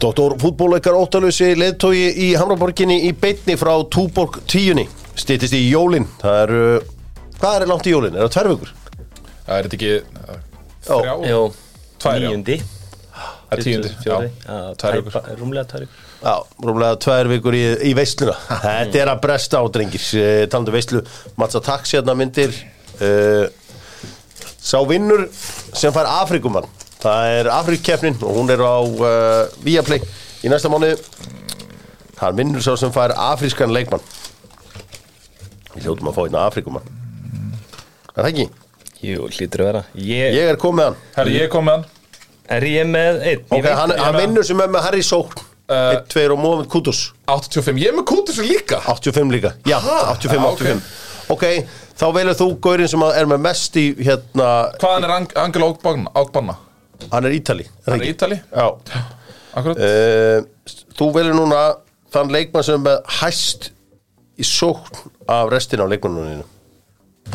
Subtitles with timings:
[0.00, 4.86] Dóttor fútbóleikar óttalösi leðtói í Hamraborginni í beitni frá Túborg tíunni.
[5.12, 6.06] Stýttist í jólin.
[6.22, 8.16] Það er, uh, hvað er langt í jólin?
[8.16, 8.70] Er það tvær vikur?
[9.44, 9.92] Það er þetta ekki
[10.88, 12.22] þrjá, já.
[12.24, 12.56] níundi.
[13.20, 14.16] Það er tíundi já,
[14.80, 15.12] tvær vikur.
[15.18, 16.08] tæpa- Rúmlega tvær vikur.
[16.24, 18.38] Já, rúmlega tvær vikur í, í veisluna.
[18.64, 20.08] Þetta er að bresta á drengir.
[20.16, 21.04] Uh, Talandi um veislu,
[21.36, 22.56] Matsa Tax hérna myndir.
[22.96, 23.48] Uh,
[24.60, 25.26] Sá vinnur
[25.76, 26.64] sem fær Afrikumann
[27.00, 30.02] Það er Afrikkeppnin og hún er á uh, Viaplay
[30.44, 30.92] í næsta mánu
[32.20, 34.02] Það vinnur sá sem fær afrískan leikmann.
[35.72, 36.90] Við hljótum að fá hérna Afrikumann
[38.10, 38.48] Er það ekki?
[39.00, 39.82] Jú, hlýtur að vera.
[39.96, 40.98] Ég, Ég er komið hann.
[41.16, 41.86] Herri, ég kom með hann.
[42.50, 43.46] Er ég með einn?
[43.48, 45.46] Ok, hann, ég hann með vinnur sem er með Harry Sókn.
[45.70, 49.76] Uh, 1-2 og Mohamed Kutus 85, ég er með kútur svo líka 85 líka, já,
[49.78, 50.64] 85, Já, ok.
[50.66, 51.44] 85 Ok,
[51.94, 54.48] þá velur þú Gaurin sem er með mest í hérna,
[54.82, 56.56] Hvaðan er Ang Angel Ágbanna?
[57.10, 58.38] Hann er Ítali Það er Ítali?
[58.50, 58.66] Já.
[59.56, 59.80] Akkurat.
[59.80, 61.60] Uh, Þú velur núna
[62.12, 63.70] þann leikmann sem er með hæst
[64.40, 66.44] í sókn af restin af leikmannuninu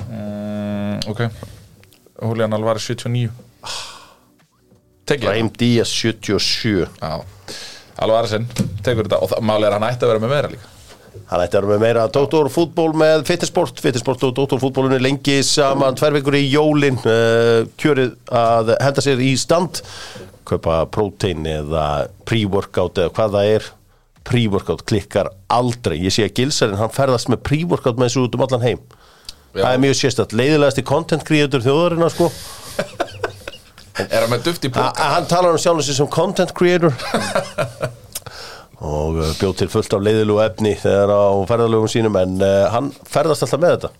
[0.09, 1.25] mm, Ok.
[2.21, 3.30] Julian Alvarez 79
[5.05, 7.19] Tekið Raheem Díaz 77 Já.
[8.05, 8.47] Alvarezinn
[8.86, 10.74] Tekur þetta Og málið er hann ætti að vera með meira líka
[11.30, 13.80] Hann ætti að vera með meira Dóttorfútból með Fittisport.
[13.81, 15.97] Fittisport og Dóttorfútbólunni lengi saman.
[15.97, 19.81] Tvær vikur í jólin uh, kjörið að henda sér í stand.
[20.45, 21.88] Kaupa prótein eða
[22.30, 23.71] pre-workout eða hvað það er.
[24.25, 25.97] Pre-workout klikkar aldrei.
[26.03, 28.86] Ég sé að Gilsarinn hann ferðast með pre-workout með þessu út um allan heim.
[29.55, 29.63] Já.
[29.63, 32.25] það er mjög sérstætt leiðilegasti content creator þjóðarinnar sko.
[34.03, 34.91] Er hann með duft í póka?
[35.16, 36.91] hann talar um sjálfum sér sem content creator
[38.83, 42.91] og uh, bjóð til fullt af leiðilegu efni þegar á ferðalögum sínum en uh, hann
[43.07, 43.91] ferðast alltaf með þetta.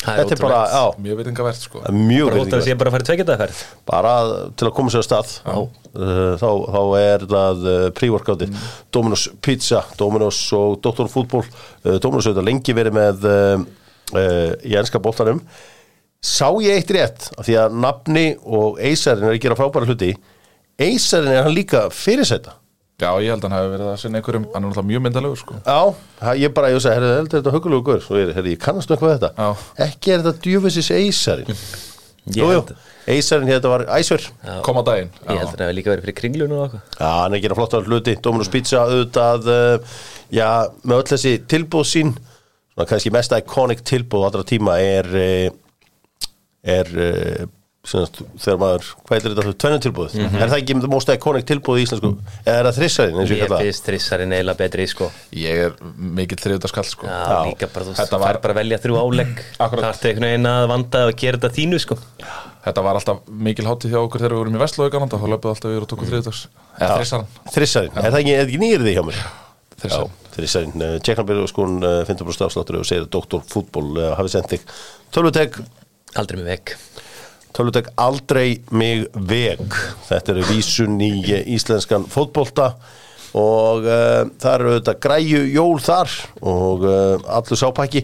[0.00, 1.80] Það þetta er bara, já, Mjög vitingavert sko.
[1.82, 4.12] Það er mjög sé bara að fara tveggjadaferð bara
[4.56, 5.32] til að koma sér að stað.
[5.50, 8.48] Uh, þá, þá er það uh, pre-workouti
[8.94, 11.10] Dominos Pizza, Dominos og Dr.
[11.10, 13.66] Fútból uh, Dominos hefur lengi verið með uh,
[14.14, 15.42] uh, í enska boltanum.
[16.20, 20.14] Sá ég eitt rétt af því að nafni og Eisarinn er að gera frábæra hluti.
[20.80, 22.59] Eisarinn er hann líka fyrirsæta
[23.00, 25.40] Já, ég held að hann hefði verið að sinna einhverjum Hann er náttúrulega mjög myndalegur
[25.40, 25.58] sko.
[25.64, 28.92] Já, ég bara, ég sagði, herri, heldur þetta hugulegu guður Svo ég, herri, ég kannast
[28.92, 29.30] við þetta.
[29.38, 29.70] Já.
[29.86, 31.62] Ekki er þetta djúfisins Eisarinn.
[32.30, 32.64] Ég Jú, jú,
[33.10, 34.26] Eisarinn þetta var Æsver
[34.66, 36.82] Kom á daginn ég held að það hefði líka verið fyrir kringlun og eitthvað.
[37.00, 40.02] Já, hann er að gera flottar hluti, Dominus Pizza auðvitað, uh,
[40.36, 40.48] já,
[40.84, 42.12] með öll þessi tilbúð sín,
[42.74, 46.28] svona kannski mest iconic tilbúð allra tíma er, uh,
[46.76, 46.92] er,
[47.80, 51.84] svona, þegar maður, hvað er þetta, tvennu tilbúð, er það ekki most iconic tilbúð í
[51.86, 52.10] íslensku,
[52.44, 53.64] eða er það þrissarinn, eins og ég Ég kalla það?
[53.70, 55.08] finnst þrissarinn eiginlega betri sko.
[55.40, 57.04] Ég er mikill þriðutaskall sko.
[57.08, 57.40] Já, Já.
[57.48, 59.34] líka bara, þú Þetta veist, var- fær bara að velja þrjú álegg.
[59.58, 61.96] Það er einhvern veginn að vanda og gera þetta þínu sko.
[62.60, 65.50] Þetta var alltaf mikil hátíð hjá okkur þegar við vorum í Vestlói gananda þá löpuð
[65.54, 66.40] alltaf yfir og tóku þriðutags
[66.76, 69.16] Eða þrissaran Þrissarinn, er það ekki, er nýrið því hjá mér?
[70.36, 71.00] Þrissarinn, uh,
[77.54, 77.90] Tjekknabyrðu skon 15% afsláttur og segir að Dr.
[77.90, 77.90] Fútból hafi sendt þig.
[77.90, 79.60] Tölvutek, Aldrei mig veg
[80.08, 82.74] þetta eru vísun í eh, íslenskan fótbolta
[83.30, 88.00] og uh, það eru auðvitað græju jól þar og uh, allur sápæki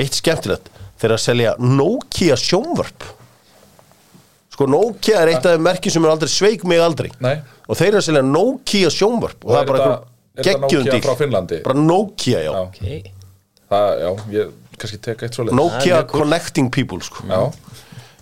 [0.00, 3.04] eitt skemmtilegt þeir að selja Nokia sjónvarp
[4.54, 7.36] sko Nokia er eitt af merkjum sem er aldrei sveik mig aldrei Nei.
[7.68, 10.08] og þeir eru að selja Nokia sjónvarp og, Og það er bara þetta-
[10.40, 11.60] þetta Finnlandi?
[11.64, 12.62] bara Nokia já, Já.
[12.64, 13.02] okay.
[13.70, 14.10] Það, já,
[14.40, 14.56] ég
[15.52, 16.02] Nokia.
[16.08, 17.26] Connecting People sko.
[17.28, 17.52] Já,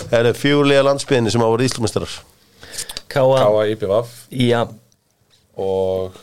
[0.06, 2.16] það eru fjögulega landsbyðinni sem hafa verið íslumestrar
[3.09, 4.62] Káa, Káa IPVaf já,
[5.59, 6.16] og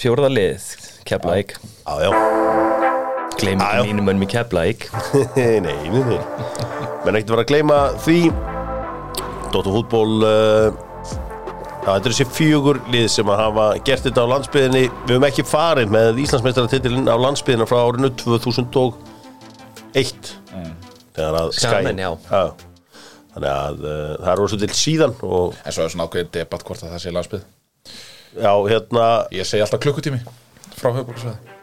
[0.00, 0.66] fjórða lið
[1.06, 1.54] Keflæk,
[1.86, 2.10] já já.
[3.36, 3.80] Gleym Já, já.
[3.82, 4.88] ekki mínum önum í Keflæk
[5.36, 6.20] nei, nei, nei
[7.06, 8.16] menn ekkert vera að gleyma því.
[9.54, 10.72] Dóttarfútból uh,
[11.84, 15.28] já, þetta er þessi fjögur lið sem að hafa gert þetta á landsbyðinni við höfum
[15.28, 18.74] ekki farið með Íslandsmeistaratitilin á landsbyðina frá árinu 2001
[19.94, 20.45] þegar að Sky
[21.56, 22.10] Skamen, já.
[23.34, 26.66] þannig að uh, það er rosa til síðan og En svo er svona ákveðið debatt
[26.68, 27.42] hvort að það sé landsbyð
[28.36, 29.06] já, hérna
[29.36, 30.20] Ég segi alltaf klukkutími
[30.76, 31.54] frá höfuborgarsvæði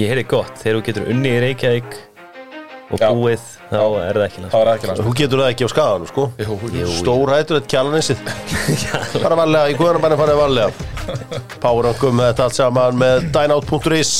[0.00, 1.92] Ég heyrði gott, þegar þú getur unni í Reykjavík
[2.94, 3.06] og Já.
[3.16, 6.24] búið, þá er það ekki landsbyð þú getur það ekki á skaganum sko.
[6.38, 6.88] Jú, Jú.
[6.98, 8.18] stór hættur þetta kjalanisið
[9.24, 11.38] bara varlega, í guðanum bara farið varlega.
[11.62, 14.12] Párangum með þetta allt saman með dynout.is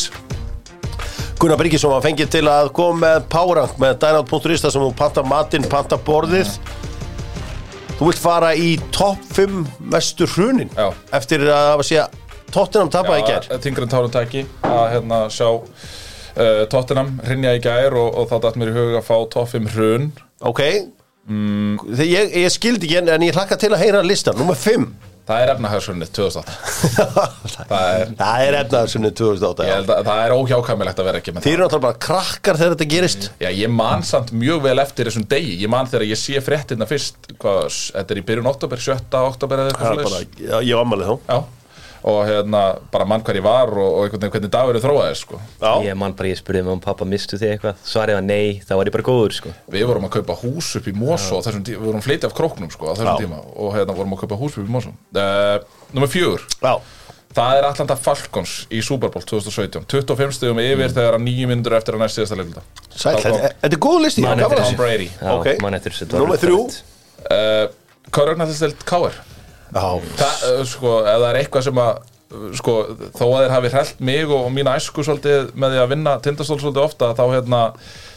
[1.38, 5.24] Gunnar Bryggjesson var fengið til að koma með Párang með dynout.is þar sem þú panta
[5.26, 6.52] matinn, panta borðið.
[7.98, 9.58] Þú vilt fara í topp 5
[9.92, 10.88] mestu hrunin Já.
[11.14, 12.04] eftir að hafa sé
[12.54, 13.48] Tottenham tapað í gær.
[13.62, 18.36] Tingur en tánum tæki að hérna sjá uh, Tottenham hrinja í gær og, og þá
[18.46, 20.12] dætt mér í hug að fá toffim hrun.
[20.42, 20.62] Ok.
[21.24, 25.42] Þegar ég, ég skildi ekki en, ég hlakka til að heyra listan Númer 5 Það
[25.42, 26.54] er efnahagsrunnið 2008
[27.70, 29.76] Það er, Það er efnaðarsunni 2008 ég já.
[29.78, 32.74] held að það er óhjákvæmilegt að vera ekki með Þið eru náttúrulega bara krakkar þegar
[32.74, 33.26] þetta gerist.
[33.40, 35.56] Já, ég man samt mjög vel eftir þessum degi.
[35.62, 39.00] Ég man þegar ég sé fréttina fyrst hvað, Þetta er í byrjun oktober, 7.
[39.32, 41.16] oktober eða Það eitthvað já, ég ámælið þá.
[41.32, 41.63] Já,
[42.04, 42.62] og hérna
[42.92, 45.38] bara mann hver ég var og, og einhvern veginn hvernig dagurinn þróaði sko.
[45.62, 47.78] Já, Ég man bara, ég spurði mig um pappa, mistu þið eitthvað?
[47.88, 49.52] Svarið var nei, þá var ég bara góður, sko.
[49.72, 52.92] Við vorum að kaupa hús upp í Mosó tíma, Við vorum fleiti af króknum sko,
[52.92, 53.16] á þessum Já.
[53.24, 55.64] tíma og hérna vorum að kaupa hús upp í Mosó uh,
[55.96, 56.74] Númer fjögur já,
[57.34, 61.74] Það er Atlanta Falcons í Super Bowl 2017 25 stegum yfir þegar að nýju mínútur
[61.74, 62.60] eftir að næst síðasta
[62.94, 64.78] sæl, þetta er góð listi Man gaman eftir að Tom þessu.
[64.78, 65.48] Brady Já, Ok.
[65.64, 66.04] man eftir þessu.
[66.04, 66.84] þetta var Númer þrjú frábært.
[67.34, 69.18] uh, Körögnættistelt K.R.
[69.74, 72.02] Það, sko, ef það er eitthvað sem að
[72.58, 72.72] sko,
[73.14, 76.16] þó að þeir hafi hrellt mig og, og mína æsku svolítið með því að vinna
[76.24, 77.60] tindastól svolítið ofta, þá hérna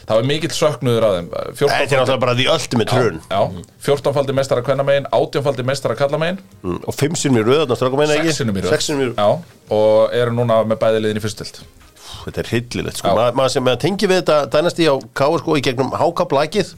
[0.08, 1.26] þá er mikill söknuður að þeim.
[1.60, 3.40] 14 þetta er náttúrulega bara því ultimate run Já,
[3.88, 8.16] 14 faldi meistara kvennamegin, 18 faldi meistara kallamegin Mm, Og fimm sinnum í strákum meina
[8.16, 8.32] ekki?
[8.32, 8.72] Sexinum í röð.
[8.72, 9.20] Sex sinnum í röð.
[9.20, 11.60] Já, og eru núna með bæði liðin í fyrstild
[12.28, 13.12] Þetta er hryllilegt sko.
[13.36, 16.72] Maður sem tengi við þetta dænasti á Káa sko í gegnum hákablækið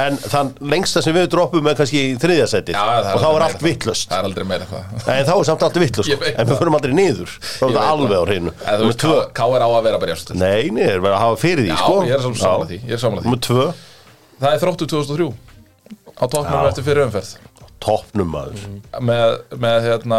[0.00, 2.76] En þann lengsta sem við droppum er kannski í þriðja setið.
[2.78, 3.66] Já, það Og þá er allt það.
[3.68, 4.94] vittlust Það er aldrei meira það.
[5.16, 6.30] En þá er samt allt vittlust sko.
[6.30, 6.60] En við það.
[6.62, 7.34] förum aldrei niður.
[7.50, 8.26] Þá er það alveg á það.
[8.30, 8.54] hreinu.
[8.60, 9.18] Eða þú Númer veist, tvö.
[9.40, 11.78] K er á að vera jafnstild Nei, nei, er verið að hafa fyrir því Já,
[11.82, 11.96] sko.
[12.06, 13.02] ég er sammála því, er
[14.40, 15.30] Það er þróttu 2003
[16.20, 17.30] á toppnum eftir fyrir umferð
[17.80, 18.64] Toppnum maður.
[19.00, 20.18] Með, með hérna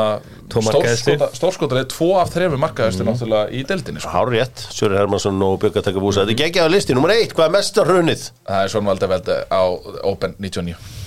[0.55, 1.13] markahæstu.
[1.37, 4.13] stórskotarið, tvo af þrejum markaðusti náttúrulega í deildinni sko.
[4.15, 7.35] Hár rétt, Sjöri Hermansson og Björg að taka búsa Þetta er geggjaða listi, nummer eitt,
[7.37, 8.25] hvað er mesta hrunið?
[8.49, 9.61] það er svona valdi veldi á
[10.09, 11.01] Open 99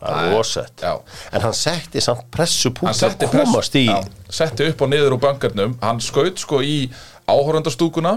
[0.00, 0.92] Það er rosett já.
[1.32, 3.98] En hann setti samt pressu hann púnt að komast í já,
[4.32, 5.74] setti upp og niður úr bankarnum.
[5.84, 6.86] Hann skaut sko í
[7.30, 8.12] áhórandastúkuna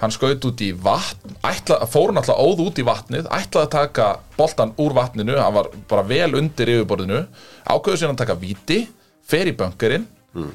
[0.00, 3.72] hann skaut út í vatn ætla, fór hann alltaf óð út í vatnið ætlaði að
[3.74, 4.06] taka
[4.38, 7.22] boltan úr vatninu hann var bara vel undir yfirborðinu
[7.68, 8.80] ákveður síðan að taka víti
[9.28, 10.50] fer í bankarinn mm,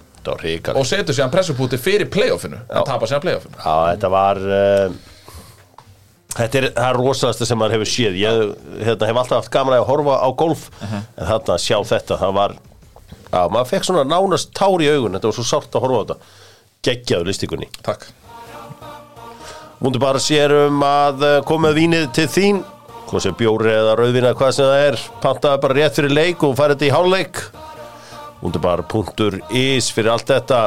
[0.79, 3.57] og setur síðan pressupúti fyrir playoffinu hann tapar síðan playoffinu.
[3.59, 5.01] Já, þetta var uh,
[6.33, 8.15] Þetta er það rosalasta sem maður hefur séð.
[8.17, 8.39] Ég
[8.87, 11.03] hérna, hef alltaf haft gaman að horfa á golf Mhm.
[11.17, 12.55] En þarna sjá þetta Það var,
[13.29, 16.03] já, maður fekk svona nánast tár í augun Þetta var svo sárt að horfa á
[16.07, 16.17] þetta
[16.83, 18.09] Geggjaðu listikunni takk.
[19.83, 22.63] Múndi bara sér um að uh, koma vínið til þín
[23.13, 24.95] Hvað sem bjóri eða rauðvín eða hvað sem það er.
[25.21, 27.41] Pantaði bara rétt fyrir leik og farið þetta í hálfleik.
[28.39, 30.61] Múndi bara punktur is fyrir allt þetta.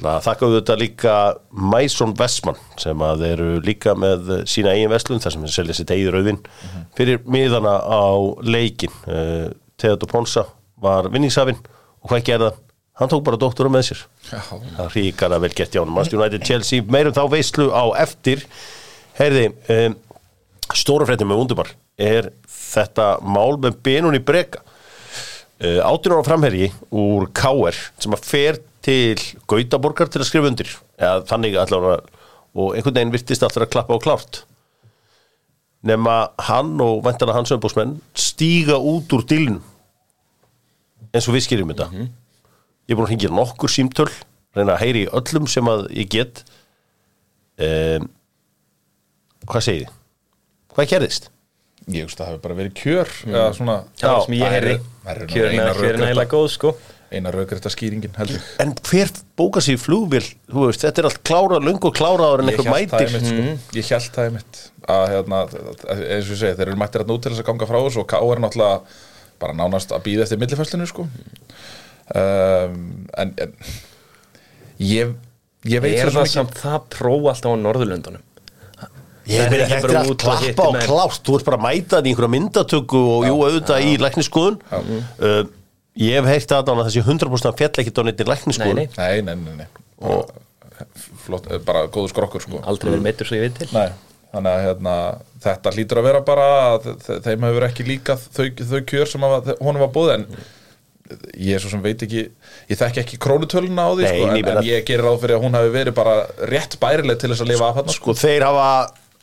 [0.00, 1.16] Það þakka auðvitað líka
[1.52, 5.92] Mason Vestmann sem að eru líka með sína eigin vestlun þar sem þeir selja sitt
[5.92, 6.40] eigin rauðvin
[6.96, 8.08] fyrir miðana á
[8.42, 10.46] leikin uh, Theodor Ponsa
[10.82, 12.50] var vinningshafinn og hvað gerða?
[13.00, 14.00] Hann tók bara doktora með sér.
[14.28, 14.40] Já.
[14.76, 18.44] Það ríkara vel gert hjá hann Manchester United Chelsea meirum þá veislu á eftir.
[19.16, 19.96] Heyrði um,
[20.76, 26.70] Stóra fréttum með undubar er þetta mál með benun í breka uh, 18 ára framherji
[26.88, 29.18] úr KR sem að fer til
[29.48, 30.70] Gautaborgar til að skrifa undir.
[31.00, 32.00] Eða þannig allavega
[32.52, 34.42] og einhvern veginn virtist alltaf að klappa á klárt.
[35.88, 36.16] Nema
[36.46, 39.62] hann og vantana hans umbúsmenn stíga út úr dílinn
[41.12, 41.88] eins og við skýrjum þetta
[42.92, 44.08] ég er búin að hringja nokkur símtöl
[44.56, 46.42] reyna að heyri í öllum sem að ég get
[47.58, 48.08] um,
[49.48, 50.00] hvað segið þið?
[50.72, 51.30] hvað gerðist?
[51.90, 54.50] ég veist að það hefur bara verið kjör eða svona Það sem ég
[55.32, 56.72] Kjörin eina er eiginlega góð, sko.
[57.12, 61.90] eina raugrætta skýringin held ég en hver bóka sér veist, þetta er allt klárað, löngu
[61.96, 63.78] kláraður en eitthvað mætir einmitt sko.
[63.80, 67.18] ég held það einmitt að hérna, eins og ég segi, þeir eru mættir að nú
[67.18, 69.00] til þess að ganga frá þessu og K er náttúrulega
[69.42, 71.08] bara nánast að býða eftir millifæslinu sko.
[72.10, 72.76] Um,
[73.22, 73.54] en, en
[74.82, 75.14] ég
[75.70, 78.22] ég veit Er svo það samt það pró alltaf á Norðurlöndunum?
[79.30, 80.08] Ég er ekki og
[80.42, 83.36] hitti klappa og klárt Þú ert bara að mæta þetta í einhverja myndatöku og jú,
[83.46, 85.42] auðvitað í læknisskoðun uh,
[86.02, 89.20] Ég hef heyrt að að þessi 100% fjall ekkert á neitt í læknisskoðun Nei, nei.
[89.22, 89.82] nei, nei, nei, nei.
[90.02, 90.32] Og,
[91.22, 92.58] flott, eh, bara góður skrokkur sko.
[92.66, 93.68] Aldrei verið meittur svo ég veit til.
[93.76, 93.92] Nei,
[94.32, 94.94] þannig að hérna,
[95.44, 99.26] þetta hlýtur að vera bara að þe- þeim hefur ekki líka þau, þau kjör sem
[99.28, 100.24] að, honum var búið en
[101.36, 102.22] ég er svo sem veit ekki
[102.70, 105.44] ég þekki ekki krónutöluna á því Nei, sko, en, en ég gerir ráð fyrir að
[105.46, 106.14] hún hafi verið bara
[106.48, 108.68] rétt bærileg til þess að lifa af hann Sko þeir hafa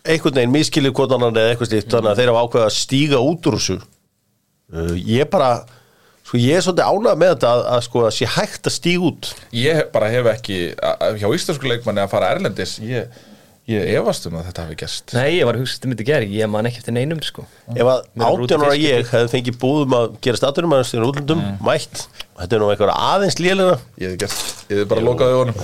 [0.10, 3.20] einhvern veginn miskilið hvort annan eða eitthvað slíkt þannig að þeir hafa ákveðið að stíga
[3.26, 3.78] út úr þessu.
[4.70, 5.50] Uh, Ég bara
[6.30, 9.08] Sko ég er svolítið ánægð með þetta að, að sko að sé hægt að stíga
[9.10, 9.30] út.
[9.58, 13.08] Ég bara hef ekki a- a- hjá íslensku leikmanni að fara erlendis ég,
[13.70, 15.14] ég efast um að þetta hafi gerst.
[15.18, 17.46] Nei, ég var að hugsa þetta myndi gera, ég man ekki eftir neinum, sko.
[17.76, 20.76] Ef að Mér út í 18 ára fyrst ég hefði fengið búðum að gera staturum
[20.78, 22.08] að stjórn útlundum, mætt
[22.40, 25.58] Þetta er nú eitthvað aðeins lélega ég hef gert, ég hef bara lokaði honum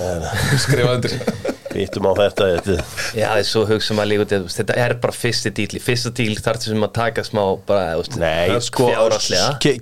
[0.60, 1.14] skrifaði undir.
[1.76, 2.76] Vittum á þetta, þetta
[3.16, 5.68] Já, það er svo hugsa maður líka út í þetta, þetta er bara fyrsti díl,
[5.76, 8.90] í fyrsta díl þarf þessum að taka smá, bara, þú veist, Nei, sko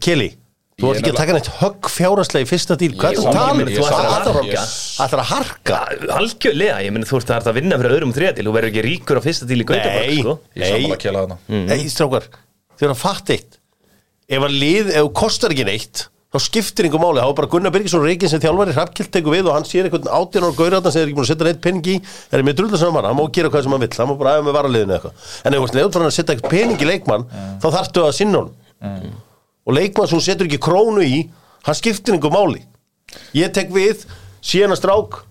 [0.06, 0.30] Kelly,
[0.74, 3.36] Þú ert ekki að taka neitt högg fjáraslega í fyrsta díl Hvað er þú að
[3.36, 3.60] tala um?
[3.62, 4.62] að Það harka.
[5.04, 5.76] ætlar að harka.
[6.16, 9.20] Algjörlega, ég meni þú ert að vinna fyrir öðrum þriða til Þú verður ekki ríkur
[9.20, 10.34] á fyrsta til í Gautaborg Nei, sko.
[10.58, 12.26] Sammála nei, að strákar
[12.74, 13.60] Þið erum að fatta eitt.
[14.34, 17.46] Ef að lið, ef þú kostar ekki neitt þá skiptir einhver máli, þá er bara
[17.52, 20.90] Gunnar Birgisson Reykján sem þjálfari, Hrafkild tekur við og hann sér einhvern átján ára gaurarna
[20.90, 21.94] sem er ekki búin að setja neitt pening í.
[22.34, 22.96] Er með drullu saman.
[22.96, 23.90] Mann, hann má gera hvað sem hann vill.
[23.94, 25.28] Hann má bara aðeins með varaliðinu eitthvað.
[25.46, 27.28] En ef þú ert leiður að setja eitthvað pening í leikmann
[27.62, 29.14] þá þarftu að sinna hann
[29.64, 31.22] og leikmann sem hún setur ekki krónu í
[31.64, 32.64] hann skiptir einhver máli.
[33.36, 34.04] Ég tek við,
[34.44, 35.22] síðan að strák.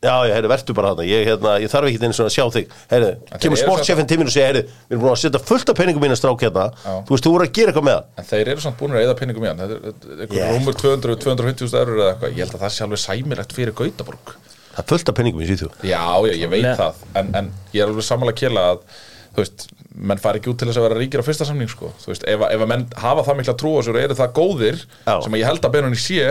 [0.00, 1.04] Já, ég, heyrðu, vertu bara þarna.
[1.10, 2.70] Ég, hérna, ég þarf ekki eins og að sjá þig.
[2.88, 5.72] Heyrðu, þeir kemur sportchefinn til mín og segir, heyrðu, við erum búin að setja fullt
[5.72, 6.94] af peningum mín að strák hérna, Já.
[7.04, 9.04] þú veist, þú voru að gera eitthvað með hann En þeir eru samt búin að
[9.04, 12.32] eða penningum Ég- einhver rúmur 200-250 eurur eða eitthvað.
[12.32, 14.32] Ég held að það sé alveg sæmilegt fyrir Gautaborg.
[14.70, 15.76] Það er fullt af peningum í Svíþjóð.
[15.84, 16.74] Já, já, ég veit Nei.
[16.80, 17.04] það.
[17.20, 18.82] En, en ég er alveg sammála að kjela að
[19.30, 21.92] Þú veist, menn fari ekki út til þess að vera ríkir á fyrsta samning sko.
[22.02, 24.16] Þú veist, ef, að- ef að menn hafa það mikla trú á sér og eru
[24.18, 25.14] það góðir Já.
[25.22, 26.24] sem ég held að Benoni sé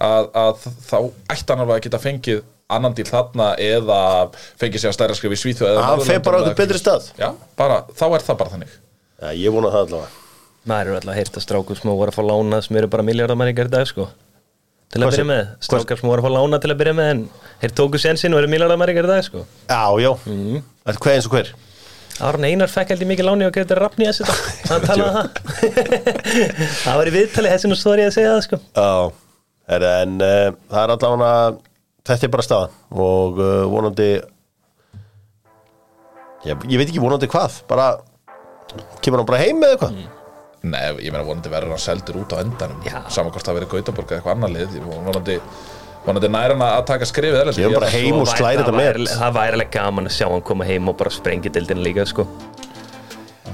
[0.00, 0.96] að, að þá
[1.34, 3.98] ætti hann alveg að geta fengið annan díl þarna eða
[4.60, 7.10] fengið sér að stærra skrif í Svíþjóð eða Hann fer Norðurlöndum bara einhvern betri stað.
[7.20, 8.72] Já, bara, þá er það bara þannig
[9.18, 10.08] Já, ég vona það allavega
[10.68, 13.70] Maður eru alltaf að heyrta strákur sem voru að fá lána sem eru bara miljardamæringar
[13.70, 14.08] í dag sko
[14.88, 16.78] Til Hvað að byrja sé- með, hvað- strákar sem voru að fá lána til að
[16.80, 17.22] byrja með en
[17.62, 20.62] þeir tóku sensin og eru miljardamæringar í dag sko Já, já, mm.
[20.92, 21.50] hvað eins og hver?
[22.18, 24.34] Árn Einar fekk held ég mikið láni og greiði rafni að setja
[24.72, 25.30] hann talaði um það.
[26.84, 28.58] Það var í viðtali þessi nú stóri að segja það sko.
[28.74, 28.90] Já,
[29.76, 31.32] er, en uh, það er allavega
[32.08, 34.10] þetta er bara staðan og uh, vonandi
[36.48, 37.90] ég, ég veit ekki vonandi hvað bara
[39.02, 39.98] kemur hann bara heim með eitthvað?
[40.68, 42.80] Nei, ég meina vonandi verður hann seldur út á endanum.
[43.14, 45.36] Saman hvort það verið Gautaborg eða eitthvað annar lið vonandi,
[46.08, 47.60] vonandi nær hann að taka skrifið erlendis.
[47.62, 50.26] Ég er bara Ég- heim og slæri þetta með Það væri alveg gaman að sjá
[50.30, 52.26] hann koma heim og bara sprengi dildin líka sko.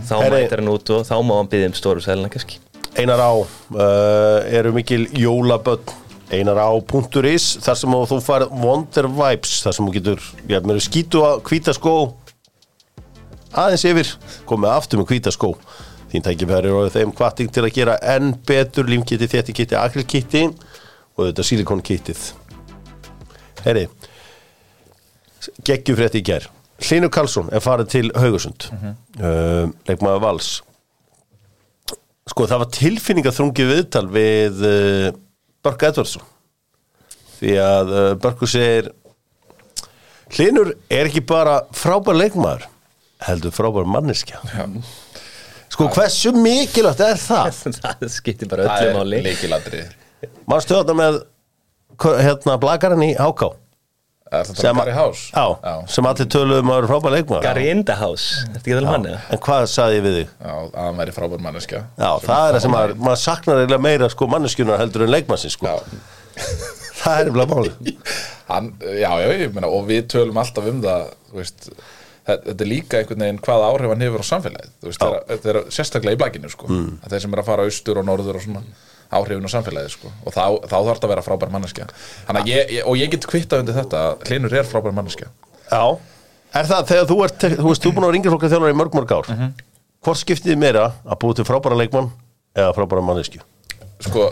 [0.04, 2.58] Þá Herri- mætir hann út og þá má hann byggja um stóru sæluna kannski.
[2.96, 5.80] Einar á uh, eru mikil jólaböll
[6.30, 10.78] Einar á punkturis þar sem þú fær Wonder Vibes þar sem þú getur, já, mér
[10.78, 12.14] er skítu að hvíta skó.
[13.54, 14.14] Aðeins yfir
[14.49, 15.52] komið aftur með hvíta skó.
[16.11, 18.87] Þín tækifæri og þeim kvarting til að gera enn betur.
[18.87, 20.44] Límkitti, þéttikitti, akrilkitti
[21.14, 22.23] og þetta silikonkitið
[23.64, 23.87] Herri
[25.64, 26.47] geggjufrétti í gær.
[26.85, 28.66] Hlynur Karlsson er farið til Haugasund.
[29.21, 30.49] Uh, leikmaður Vals.
[32.30, 35.09] Sko það var tilfinningaþrungið viðtal við uh,
[35.64, 36.25] Börk Edvardsson.
[37.38, 38.92] Því að uh, Börku segir
[40.35, 42.64] Hlinur er ekki bara frábær leikmaður
[43.25, 44.40] heldur frábær manneskja.
[44.49, 44.64] Já.
[45.75, 47.61] Sko hversu mikilvægt er það?
[47.85, 49.21] Það skiptir bara Það öllu er máli.
[49.28, 49.94] leikiladrið
[50.49, 51.21] Manstu þetta með
[51.98, 53.50] hérna blagarinn í Háká?
[54.34, 57.44] Já, sem allir töluðum að vera frábær leikmaður.
[57.44, 58.42] Gary in the house.
[58.50, 59.04] Um?
[59.06, 60.32] En hvað sagði ég við þig?
[60.42, 61.82] Já, að hann væri frábær manneskja.
[62.00, 65.54] Já, það er það sem maður, maður saknar eiginlega meira sko manneskjunar heldur en leikmannsins
[65.58, 65.70] sko.
[65.70, 65.76] Já,
[67.04, 67.70] Það er máli
[68.50, 71.68] hann, já, já, ég meina og við tölum alltaf um það þú veist,
[72.24, 74.72] þetta er líka einhvern veginn hvaða áhrif hann hefur á samfélagið.
[74.80, 76.90] Þú veist, þetta er sérstaklega í blækinu sko, Mm.
[77.04, 78.62] að þeir sem er að fara austur og norður og svona
[79.18, 80.11] áhrifin á samfélagið sko.
[80.25, 81.87] og þá, þá þarf þetta að vera frábær manneskja.
[82.49, 85.30] Ég, og ég get kvittað undir þetta Hlinur er frábær manneskja.
[85.71, 85.85] Já,
[86.61, 88.99] er það þegar þú ert, þú veist, þú búin að vera yngjaflokka þjálfur í mörg
[88.99, 89.33] mörg ár.
[90.04, 92.12] Hvort skiptið meira að búið til frábæra leikmann
[92.54, 93.42] eða frábæra manneskju?
[94.04, 94.28] sko,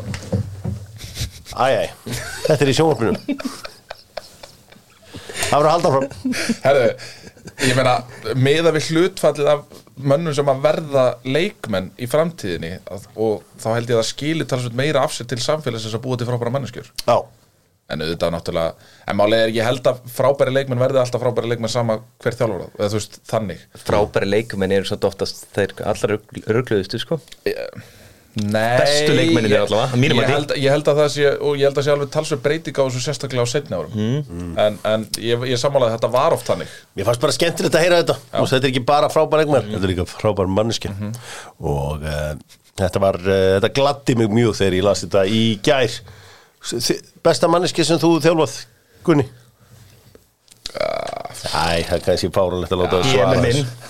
[1.53, 1.91] Æjæ,
[2.47, 3.19] þetta er í sjónvarpinu.
[5.53, 6.85] Það verður að halda fram herðu
[7.67, 7.95] ég meina,
[8.39, 13.93] meða við hlutfallið af mönnum sem að verða leikmenn í framtíðinni að, og þá held
[13.93, 16.91] ég að skilir talsveit meira af sér til samfélagsins að búa til frábæra manneskjur.
[17.05, 17.17] Já,
[17.93, 21.73] en auðvitað náttúrulega en málið er ég held að frábæri leikmenn verði alltaf frábæri leikmenn
[21.73, 23.67] sama hver þjálfur eða þú veist þannig.
[23.87, 27.21] Frábæri leikumenn eru svo oftast þeir allra rugluðustu sko
[28.33, 30.33] Nei, Bestu leikmennirnir ég- allavega, ég mati.
[30.33, 32.83] held, ég held að það sé og ég held að sé alveg talsveg breyting á
[32.87, 33.93] þessu sérstaklega á setni árum.
[33.93, 34.55] Mm.
[34.63, 36.71] en, en ég, ég sammálaði að þetta var oft þannig.
[36.97, 38.17] Mér fannst bara skemmtilegt að heyra þetta.
[38.41, 40.95] Og þetta er ekki bara frábæra leikmann þetta er líka frábæra manneskja.
[41.61, 42.33] Og uh,
[42.81, 45.99] þetta var, uh, þetta gladdi mig mjög þegar ég las þetta í gær.
[47.29, 48.55] Besta manneskja sem þú þjálfað,
[49.05, 49.27] Gunni?
[50.73, 53.37] Æ, það er kannski fáralegt að láta það Ég svara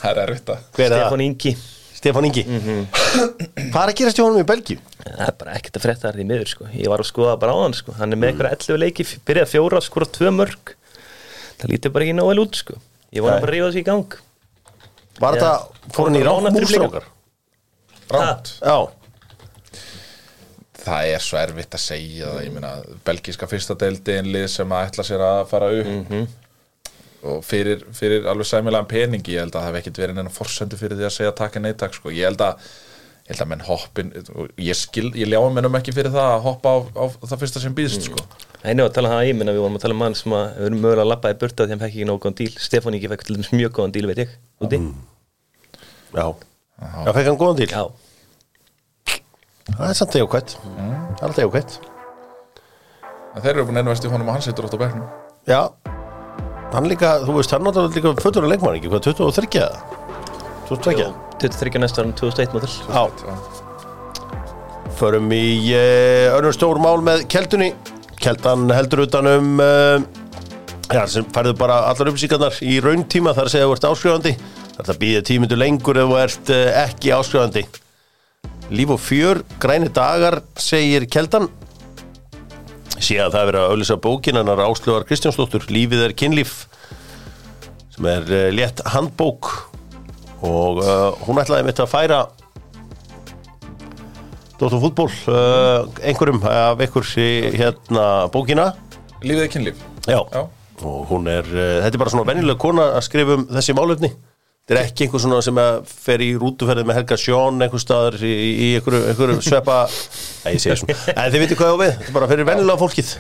[0.03, 1.79] það er erfitt að er það?
[2.03, 2.43] Stefán Ingi.
[2.43, 4.83] Stefán Ingi Hvað er að gerast hjá honum í Belgíu?
[5.03, 6.69] Það er bara ekkert að frétta þar því miður sko.
[6.75, 7.95] Ég var að skoða bara á hann sko.
[7.99, 10.75] Hann er með eitthvað 11 leiki, byrjaði fjóra, skora tvö mörg
[11.63, 12.75] Það lítur bara ekki nóg vel út sko.
[13.15, 13.43] Ég var Nei.
[13.45, 14.17] bara að rífa þessi í gang.
[15.23, 15.53] Var þetta,
[15.95, 17.07] fór hann í í mústrákar?
[18.13, 18.77] ránt Já,
[20.83, 22.41] það er svo erfitt að segja það.
[22.47, 22.73] Ég meina,
[23.07, 25.93] belgíska fyrsta deildi en lið sem að ætla sér að fara upp.
[25.93, 26.27] Mhm.
[27.23, 30.79] Og fyrir, fyrir alveg sæmilegan peningi ég held að það hef ekkert verið neina forsendu
[30.81, 32.11] fyrir því að segja takk en neittak sko.
[32.11, 34.13] ég held að, ég ég held að menn hoppin
[34.59, 37.77] ég, skil, ég ljá mennum ekki fyrir það að hoppa á, á það fyrsta sem
[37.77, 38.25] býðst sko.
[38.63, 40.19] Það er nú að tala um það í minna, við vorum að tala um mann
[40.19, 42.23] sem að við erum mögulega að labba í burta því að hann fekk ekki nógu
[42.23, 42.53] góðan díl.
[42.63, 44.37] Stefán ekki fekk til dæmis mjög góðan díl, veit ég.
[44.63, 44.79] Úti.
[46.15, 46.27] Já,
[46.79, 47.85] já, fekk hann góðan til Já,
[49.73, 50.55] Það er samt jákvætt.
[50.59, 51.91] Það er alltaf
[53.33, 55.07] en þeir eru búin ennvest í honum og hann situr átt á bekknum.
[55.49, 55.61] Já,
[56.73, 60.01] hann líka, þú veist, hann náttúrulega líka fötur að leikmann ekki, hvað, 23 eða?
[60.71, 61.11] 22?
[61.43, 63.03] 23 næsta árum 2001 mótil Já,
[64.99, 67.73] förum í uh, önnur stór mál með keldunni
[68.23, 70.01] Keldan heldur utan um uh,
[70.93, 74.35] Já, sem færðu bara allar upplýsingarnar í rauntíma þar að segja að þú ert áskrifandi
[74.73, 77.65] Það er að býða tímyndu lengur ef þú ert uh, ekki áskrifandi
[78.73, 81.51] Líf og fjör, græni dagar, segir Keldan
[83.01, 86.55] sé að það er að auðlýsa bókin hennar Áslögar Kristjánsdóttur, Lífið er kynlíf
[87.93, 89.51] sem er uh, létt handbók.
[90.43, 92.23] Og uh, hún ætlaði mitt að færa
[94.59, 98.73] Dóttur fútból uh, einhverjum af ykkur í hérna bókina.
[99.23, 99.87] Lífið er kynlíf.
[100.07, 100.43] Já, Já.
[100.83, 104.13] og hún er, uh, þetta er bara svona venjulega kona að skrifa um þessi málefni
[104.63, 108.19] Þetta er ekki einhver svona sem að fer í rútuferði með Helga Sjón einhver staðar
[108.23, 110.99] í, í einhverju, einhverju svepa Nei, ég segi svona.
[111.17, 113.11] En þið veitir hvað ég á við, þetta er bara fyrir venjulega fólkið.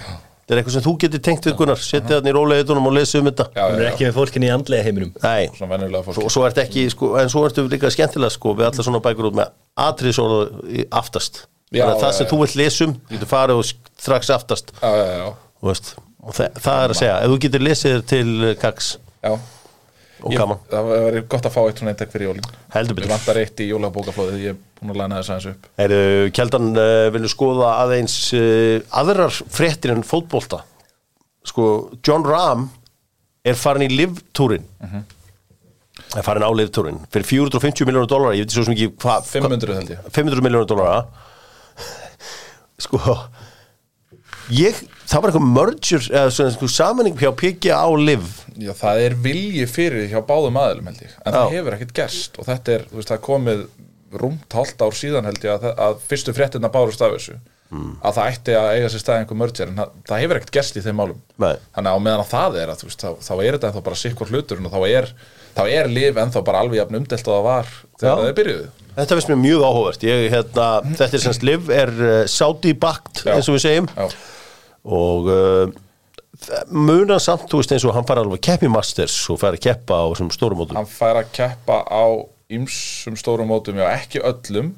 [0.42, 1.82] Þetta er eitthvað sem þú getur tengt við Gunnar.
[1.82, 3.46] Setja þarna í róleitunum og lesa um þetta.
[3.54, 5.12] Já, er ekki með fólkinni í andlega heiminum.
[5.22, 5.50] Nei,
[6.34, 9.38] svo ertu ekki, sko, en svo ertu líka skemmtilega sko, við allar svona bækur út
[9.38, 9.52] með
[9.86, 10.40] atriðsóla
[10.98, 11.44] aftast.
[11.72, 12.30] Já, það já, sem já.
[12.32, 14.74] þú vilt lesum, þú getur farið og strax aftast.
[14.82, 15.28] Já, já, já,
[15.62, 18.90] og, veist, og það, það er að segja, ef þú getur lesið til eh, kags
[19.22, 19.32] já.
[20.22, 22.50] Og Ég, gaman, Það verður gott að fá eitt svona eintak fyrir jólin.
[22.74, 25.70] Heldur Við betur vantar eitt í jólabókaflóðið, ég er búin að læna þess aðeins upp.
[25.82, 25.98] Heru,
[26.38, 30.62] Kjeldan uh, vilja skoða aðeins uh, aðrar fréttir en fótbolta?
[31.48, 31.66] Sko,
[32.06, 32.68] John Rahm
[33.42, 34.68] er farin í livtúrin
[36.12, 39.74] er farin á livtúrin fyrir 450 miljónu dólar ég veit svo sem ekki hvað 500
[39.80, 40.04] held ég.
[40.14, 41.00] 500 miljónu dólara
[42.82, 43.00] sko
[44.54, 44.78] ég,
[45.10, 48.26] það var eitthvað merger eða svona sko, samanning hjá PGA á liv.
[48.56, 51.14] Já, það er vilji fyrir hjá báðum aðilum held ég.
[51.24, 51.54] En það Já.
[51.56, 53.64] hefur ekkert gerst Og þetta er, þú veist, það komið
[54.22, 57.38] rúmt hálft ár síðan held ég að, að fyrstu fréttina bárust af þessu.
[57.72, 60.76] Að það ætti að eiga sér stað einhver merger en það, það hefur ekkert gerst
[60.76, 61.22] í þeim málum.
[61.40, 61.54] Nei.
[61.72, 64.00] þannig að meðan að það er að, þú veist, þá, þá er þetta ennþá bara
[64.02, 65.08] sikkur hlutur og þá er,
[65.56, 68.68] þá er lif ennþá bara alveg jafn umdelt og það var þegar það byrjuðu.
[68.98, 70.04] Þetta finnst mér mjög áhugavert.
[70.04, 70.68] Ég, hérna,
[71.00, 73.32] þetta er semst liv er uh, Saudi bakt Já.
[73.38, 73.88] eins og við segjum.
[73.96, 74.10] Já,
[74.82, 75.74] og uh,
[76.72, 79.66] munan samt, þú veist eins og hann fara alveg að keppi Masters og fara að
[79.68, 82.04] keppa á þessum stórum mótum hann fær að keppa á
[82.52, 84.72] ýmsum stórum mótum, já ekki öllum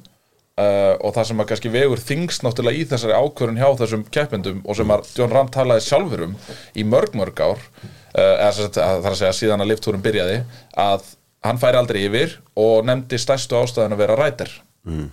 [0.61, 4.63] uh, og það sem að kannski vegur þingst náttúrulega í þessari ákvörun hjá þessum keppendum
[4.65, 6.39] og sem að John Rahm talaði sjálfur um
[6.75, 10.41] í mörg mörg ár uh, eða það er að segja síðan að liftúrum byrjaði
[10.85, 11.13] að
[11.45, 14.53] hann færi aldrei yfir og nefndi stærstu ástæðan að vera rætir
[14.89, 15.09] mm.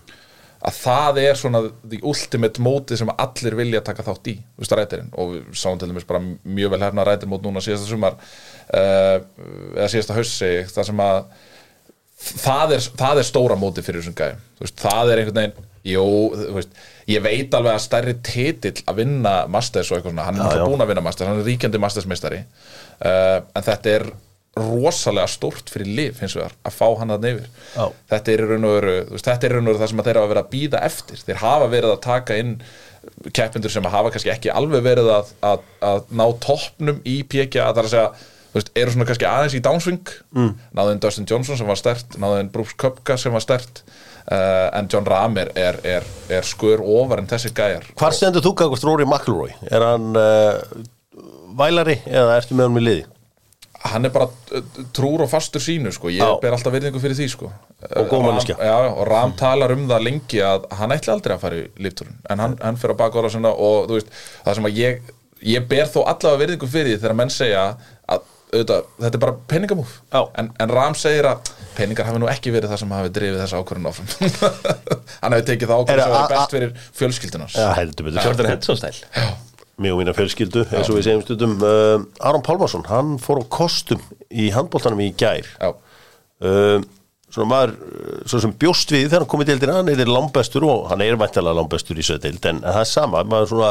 [0.61, 4.75] Að það er svona the ultimate móti sem allir vilja taka þátt í, þú veist,
[4.77, 9.17] rætirinn og við sáum til dæmis bara mjög vel hefna rætirmót núna síðasta sumar uh,
[9.77, 10.19] eða síðasta
[10.51, 11.19] ég, það sem að
[12.21, 16.07] það er, það er stóra móti fyrir þessum gæðum það er einhvern veginn jú,
[16.53, 20.59] veist, ég veit alveg að stærri titill að vinna Masters og eitthvað svona hann er
[20.59, 20.65] Já, já.
[20.69, 24.05] búin að vinna Masters, hann er ríkjandi Masters-meistari uh, en þetta er
[24.57, 27.85] rosalega stórt fyrir lif hins vegar að fá hann að neyfir Já.
[28.11, 31.21] þetta er raun og veru er það sem að þeir hafa verið að býða eftir
[31.23, 32.57] þeir hafa verið að taka inn
[33.31, 37.79] keppindur sem hafa kannski ekki alveg verið að, að, að ná toppnum í PGA það
[37.79, 38.09] er að segja
[38.51, 40.51] veist, eru svona kannski aðeins í downswing mm.
[40.77, 45.07] náðin Dustin Johnson sem var stert náðin Brooks Köpka sem var stert uh, en John
[45.07, 45.79] Rahm er, er,
[46.27, 49.55] er, skur ofar en þessi gæjar Hvar stendur þú gangast Rory McIlroy?
[49.71, 50.59] Er hann uh,
[51.57, 53.09] vælari eða ertu með hann í liði?
[53.83, 56.09] Hann er bara uh, trúr og fastur sínu sko.
[56.13, 56.35] ég Já.
[56.43, 57.51] ber alltaf virðingu fyrir því sko.
[57.97, 58.57] Og góð manneskja.
[58.59, 61.65] Ram, já, og Ram talar um það lengi að hann ætli aldrei að fara í
[61.81, 64.11] líftúrin en hann, hann fyrir að baka orða sinna og veist,
[64.45, 65.09] það sem að ég
[65.55, 67.63] ég ber þó allavega virðingu fyrir því þegar menn segja
[68.05, 70.21] að auðvitað, þetta er bara peningamúf Já.
[70.41, 73.61] en, en Ram segir að peningar hafi nú ekki verið það sem hafi drifið þessa
[73.63, 74.09] ákvörðun áfram
[75.23, 78.51] hann hefði tekið það Er ákvörðun sem a- best fyrir fjölskyldunars Já, heldur betur Jordan
[78.51, 78.99] Henson stæl
[79.81, 84.01] Mjög mína fjölskyldu, eins og við segjum stundum uh, Aron Pálmarsson, hann fór á kostum
[84.29, 85.47] í handbóltanum í gær.
[86.41, 86.81] Uh,
[87.31, 90.65] Svona maður uh, Svo sem bjóst við þegar hann komið til deildina Hann er langbestur
[90.67, 93.69] og hann er væntalega langbestur í söðdeild En það er sama, svona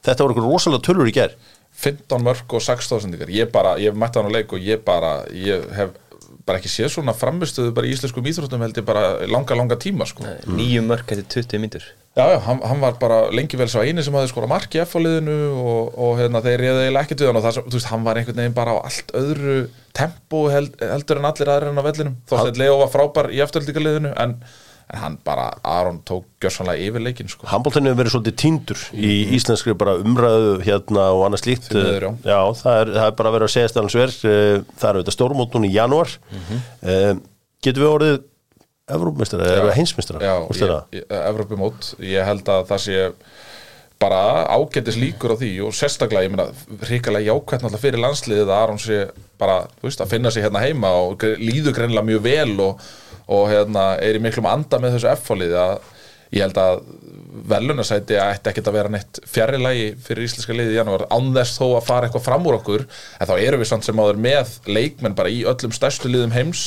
[0.00, 1.34] Þetta voru eitthvað rosalega tölur í gær.
[1.80, 4.64] 15 mörg og 6.000 ykkur ég bara, ég hef mætt á hann á leik og
[4.64, 5.92] ég bara ég hef
[6.46, 10.06] bara ekki séð svona framistuðu bara í íslenskum íþróttum held ég bara langa, langa tíma
[10.08, 10.26] sko.
[10.50, 11.88] Nýju mörk eftir 20 mínútur
[12.18, 14.80] Já, já, hann, hann var bara lengi vel svo eini sem hafði skora mark í
[14.82, 18.06] F-liðinu og, og hérna, þeir reyði eiginlega ekki til hann og það, þú veist, hann
[18.08, 19.54] var einhvern veginn bara á allt öðru
[19.94, 23.38] tempo held, heldur en allir aðrir en á vellinum þó að Leo var frábær í
[23.46, 24.34] eftirlíkaliðinu en,
[24.90, 27.46] en hann bara, Aron tók gjörsanlega yfir leikinn sko.
[27.50, 32.08] Handbóltan hefur verið svolítið týndur í íslenskri bara umræðu hérna og annað slíkt Því miður,
[32.08, 32.32] já.
[32.32, 35.54] já það, er, það er bara verið að segja stælans verð það er auðvitað stórmót
[35.54, 36.42] núna í janúar mm
[37.84, 38.18] við orðið
[38.90, 39.78] Evrópmeistara eða erum við
[40.50, 40.98] Úrstu ég, það?
[40.98, 43.04] ég, Evrópumót ég held að það sé
[44.00, 46.46] bara ágætis líkur á því og sérstaklega, ég meina,
[46.88, 49.00] hrikalega jákvæmt náttúrulega fyrir landsliðið að Aron sé
[49.40, 52.86] bara, þú veist, að finna sig hérna heima og líður greinilega mjög vel og,
[53.30, 55.74] og hérna, er í miklum anda með þessu F-fáliði að
[56.34, 56.82] ég held að
[57.50, 61.66] velunasæti ætti ekkert að vera neitt fjarrilagi fyrir íslenska liðið í janúar án þess þó
[61.78, 62.86] að fara eitthvað fram úr okkur.
[63.18, 66.64] En þá erum við samt sem áður með leikmenn bara í öllum stærstu liðum heims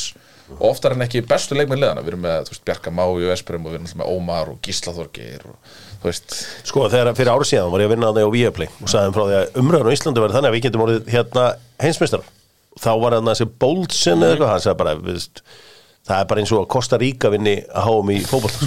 [0.58, 3.68] og oftar en ekki bestu leikmenn liðana við erum með veist, Bjarka Má í Vesperum
[3.68, 5.58] og við erum með Ómar og Gísla Þorgeir og
[6.04, 9.16] Sko þegar fyrir árið síðan var ég að vinna þannig á Viaplay og sagði þeim
[9.16, 11.46] frá því að umræðan á Íslandi verið þannig að við getum orðið hérna
[11.80, 12.34] heimsmeistara
[12.84, 15.44] þá var hann þessi Boltsen eða eitthvað hann sagði bara, við veist
[16.04, 18.18] það er bara eins og að Costa Rica vinni að háum í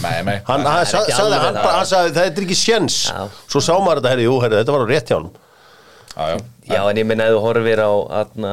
[0.00, 0.38] nei.
[0.46, 2.22] hann, er sagði, það.
[2.30, 3.26] er ekki sjens Já.
[3.52, 5.30] svo sá maður þetta, herri, jú, herri, þetta var á rétt hjá hann
[6.16, 7.90] já, já, Já, en ég minna að þú horfir á
[8.22, 8.52] aðna,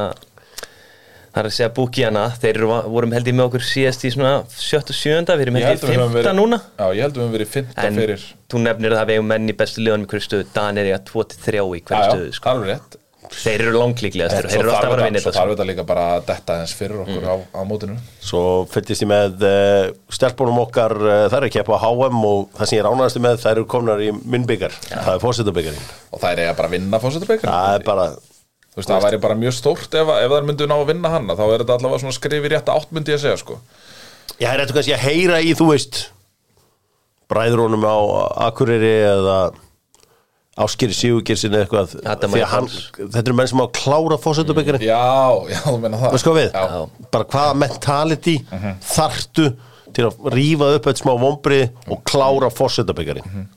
[1.33, 2.67] það er að segja búkjana þeir eru,
[2.97, 5.85] vorum held ég með okkur síðast í svona sjötta og sjönda, við erum Ég held
[5.87, 7.87] að ég við höfum fymta verið- núna Já, ég held að við höfum verið fymta
[7.87, 10.49] en fyrir þú nefnir það að við eigum menn í bestu liðanum í hverju stöðu
[10.59, 12.49] Danir eiga 2-3 í Já, hverju já, stöðu sko.
[12.53, 12.99] alveg rétt
[13.41, 16.25] þeir eru langlíklegastur, þeir eru alltaf að vinna þetta- svo þarf þetta líka bara að
[16.29, 17.95] detta eins fyrir okkur á, á mótinu?
[18.23, 22.69] Svo fylgist ég með uh, stelpunum okkar, uh, það er ekki að HM og það
[22.71, 26.43] sem ég ránaðast með, það eru komnar í minnbyggar, það er fórsetabyggarinn og það er
[26.45, 28.07] eiga bara að vinna fórsetabekar það er bara,
[28.73, 31.27] Þú veist, það væri bara mjög stórt ef, ef það myndu ná að vinna hann
[31.29, 33.57] þá er þetta allavega svona skrif í rétta átt myndi ég að segja sko.
[34.41, 35.99] ég er eitthvað kannski að heyra í, þú veist
[40.57, 41.93] bræðurónum á Akureyri eða eitthvað
[42.33, 42.67] Því að hann,
[43.09, 44.99] þetta eru menn sem á að klára fórsetabyggarinn Já,
[45.49, 46.51] já, þú meina það hvað við?
[46.53, 47.07] Já, Mhm.
[47.11, 48.35] Bara hvaða mentality
[48.93, 49.47] þarftu
[49.93, 53.47] til að rífa upp eitt smá vombrið og klára fórsetabyggarinn Mhm.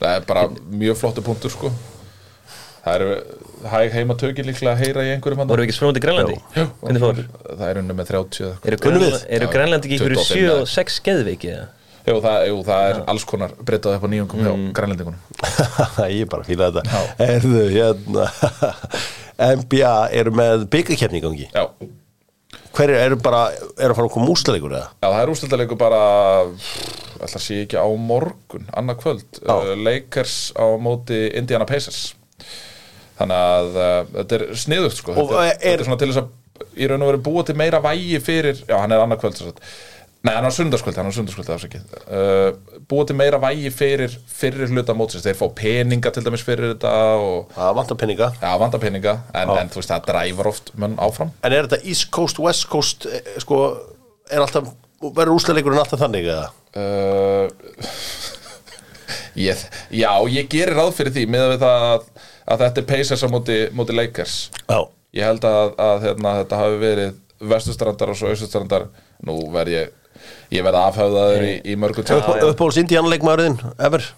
[0.00, 1.70] það er bara mjög flottu punktur sko.
[2.84, 3.22] Það eru
[3.70, 6.36] hæg heima tökin líklega að heyra í einhverjum hann voru við ekki sprófandi Grænlandi?
[6.82, 7.20] hvernig fór?
[7.54, 9.26] Það er unni með 30 eða eitthvað.
[9.30, 11.68] eru, Já, Grænlandi ekki ykkur 25 7 eða- og 6 geðveiki eða?
[12.02, 14.46] Jú, það, jú, það er alls konar breytað upp á nýjungum Mm.
[14.46, 15.20] hjá grænlendingunum.
[16.18, 17.02] Ég bara fíla þetta.
[17.22, 18.24] Erðu, hérna
[19.62, 21.48] NBA eru með byggarkeppni í gangi.
[21.54, 21.66] Já,
[22.72, 23.40] Hverju eru bara,
[23.76, 24.86] eru að fara að koma úsleikur eða?
[25.02, 25.98] Já, það er úrstöldarleikur bara
[27.22, 29.52] ætla að sé ekki á morgun annað kvöld, Já.
[29.52, 32.14] uh, Lakers á móti Indiana Pacers.
[33.20, 36.80] Þannig að uh, þetta er sniðugt sko, þetta, er- þetta er svona til þess að
[36.80, 39.50] í raun og veru búa til meira vægi fyrir, já hann er annað kvöld sem
[39.52, 39.60] sagt.
[40.22, 44.70] Nei hann á sundarskvöld, hann á sundarskvöld afsakið, uh, búa til meira vægi fyrir fyrir
[44.70, 48.82] hluta mótsins, þeir fá peninga til dæmis fyrir þetta og Það vantar penninga já, vanda
[48.82, 51.32] peninga, en, en þú veist það dræfar oft menn áfram.
[51.42, 53.62] En er þetta East Coast, West Coast eh, sko,
[54.30, 54.70] er alltaf
[55.02, 56.50] verður úsleikurinn alltaf þannig eða?
[56.78, 57.50] Uh,
[59.48, 62.06] ég, já, ég gerir ráð fyrir því með við það að,
[62.46, 64.36] að þetta er Pacers á móti, móti Lakers.
[64.68, 64.78] Já.
[65.12, 67.18] Ég held að, að hérna, þetta hafi verið
[67.52, 68.86] vestustrandar og svo austustrandar
[69.26, 69.98] nú verð ég
[70.52, 74.12] ég verð afhauðaður í, í mörgum tjóð Uppbóls Indiana-leikmaðurinn, ever?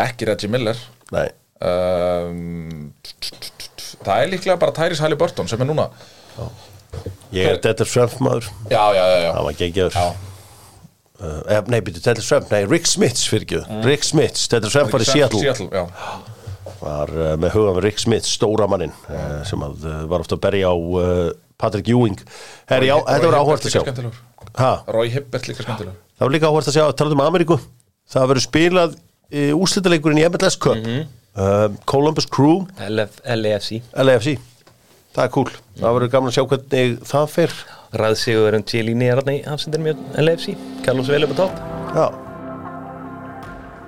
[0.00, 0.78] ekki Reggie Miller.
[1.12, 1.28] Nei.
[1.62, 2.90] Um,
[4.02, 5.88] það er líklega bara Tyrese Halliburton sem er núna.
[7.32, 8.48] Ég er Detlef Schrempf maður.
[8.70, 9.30] Já, já, já, já.
[9.30, 9.96] Það var geggjaður.
[9.96, 10.06] Já.
[11.22, 14.96] uh, eh, Nei, byrju, Detlef Schrempf, nei, Rick Smits fyrir ekki Rick Smits, Detlef Schrempf
[14.96, 15.44] var í Seattle.
[15.44, 15.86] Seattle já.
[16.82, 20.44] Var uh, með hugan Rick Smits, stóra mannin uh, sem að, uh, var ofta að
[20.48, 21.30] berja á uh,
[21.62, 22.18] Patrick Ewing.
[22.72, 24.30] Herri, já, Roy þetta var Hibbert áhvert að sjá
[24.92, 27.58] Roy Hibbert líka skemmtilegur Það var líka áhvert að sjá, talað um Ameríku
[28.12, 30.88] Það verður spilað uh, úrslitaleikurinn í MLS Cup.
[31.32, 32.66] Uh, Columbus Crew.
[32.76, 34.34] LF, LAFC LAFC
[35.12, 37.54] Það er cool, það verður gaman að sjá hvernig það fer.
[38.00, 40.54] Ræðsigur um Tjelíni er hann í hafsendur mjög LAFC
[40.86, 41.58] Carlos vel upp á topp.
[41.92, 42.06] Já.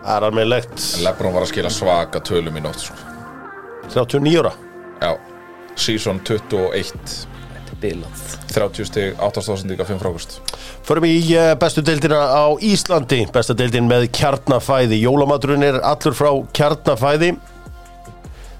[0.04, 2.98] Það er almeðlegt Lebron var að skila svaka tölum í nótt sko.
[3.94, 4.52] 39 ára.
[5.00, 5.14] Já,
[5.80, 7.33] season 21 Þetta er
[7.84, 10.38] bilað 30 stig, 8.000 líka 5 frákust
[10.84, 13.22] Förum í eh, bestu deildina á Íslandi.
[13.32, 14.98] Besta deildin með kjarnafæði.
[15.00, 17.30] Jólamaturinn er allur frá kjarnafæði.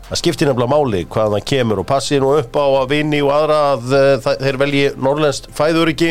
[0.05, 3.33] Það skiptir nefnilega máli hvaðan það kemur og passi nú upp á að vinni og
[3.35, 6.11] aðra að uh, þeir velji norrlenskt fæðuriki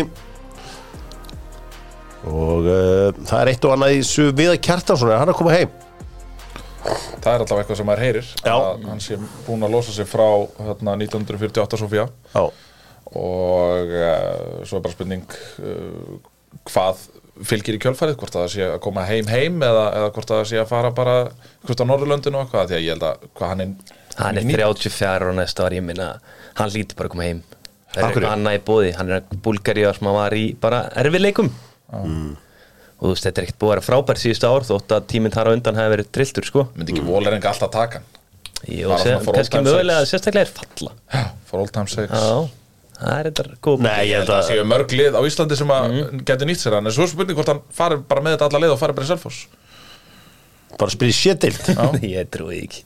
[2.29, 5.53] og uh, það er eitt og annað í þessu Viða Kjartansson er hann að koma
[5.53, 5.73] heim.
[6.83, 8.53] Það er allavega eitthvað sem maður heyrir Já.
[8.53, 12.07] að hann sé búin að losa sig frá hérna, 1948 Sofía.
[12.33, 12.43] Já,
[13.11, 15.25] og uh, svo er bara spurning
[15.63, 16.15] uh,
[16.69, 17.01] hvað
[17.49, 20.39] fylgir í kjölfærið, hvort að það sé að koma heim heim eða, eða hvort að
[20.39, 21.15] það sé að fara bara
[21.65, 22.69] hvort á Norðurlöndinu og eitthvað?
[22.69, 25.85] Því að ég held að hvað hann er Hann er 34 og næsta ári, ég
[25.87, 26.11] minna
[26.59, 27.39] Hann líti bara að koma heim.
[27.89, 30.83] Það er eitthvað annað í bóði Hann er að Búlgaríu sem hann var í bara
[31.01, 31.49] erfiðleikum.
[31.93, 35.33] Og þú veist, þetta er ekkert búið að vera frábært síðustu ár þótt að tíminn
[35.33, 36.67] þar á undan hefði verið trilltur sko.
[36.77, 38.03] Myndi ekki Vólerenga alltaf taka
[39.27, 40.05] all kannski time mögulega
[41.91, 42.53] sakes.
[43.03, 45.57] Er það er þetta góð Nei, ég held að að séu mörg lið á Íslandi
[45.59, 46.23] sem að Mhm.
[46.29, 46.87] getur nýtt sér hann.
[46.87, 49.11] En svo spurning hvort hann fari bara með þetta alla lið og fari bara í
[49.11, 49.43] Selfoss.
[50.79, 51.61] Bara spyrja sétild
[52.15, 52.83] Ég trúi ekki.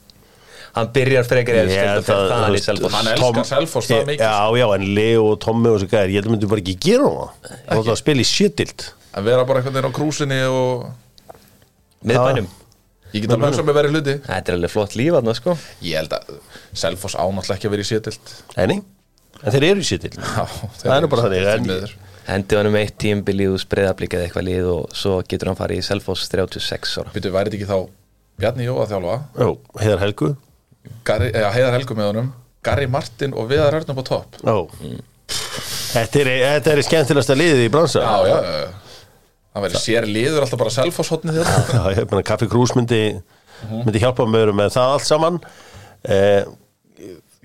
[0.78, 3.48] Hann byrjar frekar í Ég held elskjöld og fer að, það þú hann í elskar
[3.50, 4.22] Selfoss það mikið.
[4.28, 6.76] Já, já, en Leo og Tommi og svo gæðir, ég held að myndi bara ekki
[6.86, 7.50] gera það.
[7.72, 8.86] Þú ætla að spila í sétild
[9.18, 10.92] að vera bara einhvern veginn á krúsinni og
[12.08, 12.48] Miðbænum.
[13.16, 14.14] Ég get alveg hugsað með verið hluti.
[14.28, 15.56] Þetta er alveg flott líf aðna sko.
[15.82, 16.30] Ég held að
[16.78, 18.82] Selfoss ánáttúrulega ekki að vera í sétild Nei,
[19.44, 20.44] en þeir eru í sétild Já,
[20.82, 21.96] Það er bara þannig, en- miður.
[22.28, 25.80] Hendi hann um eitt tímbilið og spreðablík eða eitthvað lið og svo getur hann farið
[25.80, 27.14] í Selfoss 36 ára.
[27.16, 27.78] Býtu, væri þetta ekki þá
[28.42, 29.14] Bjarni Jó að þjálfa?
[29.40, 29.48] Já,
[29.84, 30.28] heiðar Helgu.
[31.08, 32.28] Garri, ja, Heiðar Helgu með honum.
[32.68, 34.36] Garri Martin og Viðar Örn upp á topp.
[34.44, 34.58] Já
[35.88, 38.68] Þetta er, þetta er skemmtilegasta liðið í bransa Já, já, já, já.
[39.58, 41.52] Það væri sér liður alltaf bara Selfoss hotnið þér.
[41.74, 43.00] Já, ég meina Kaffi Krús myndi,
[43.72, 45.40] myndi hjálpa mér með það allt saman.
[46.06, 46.44] Eh,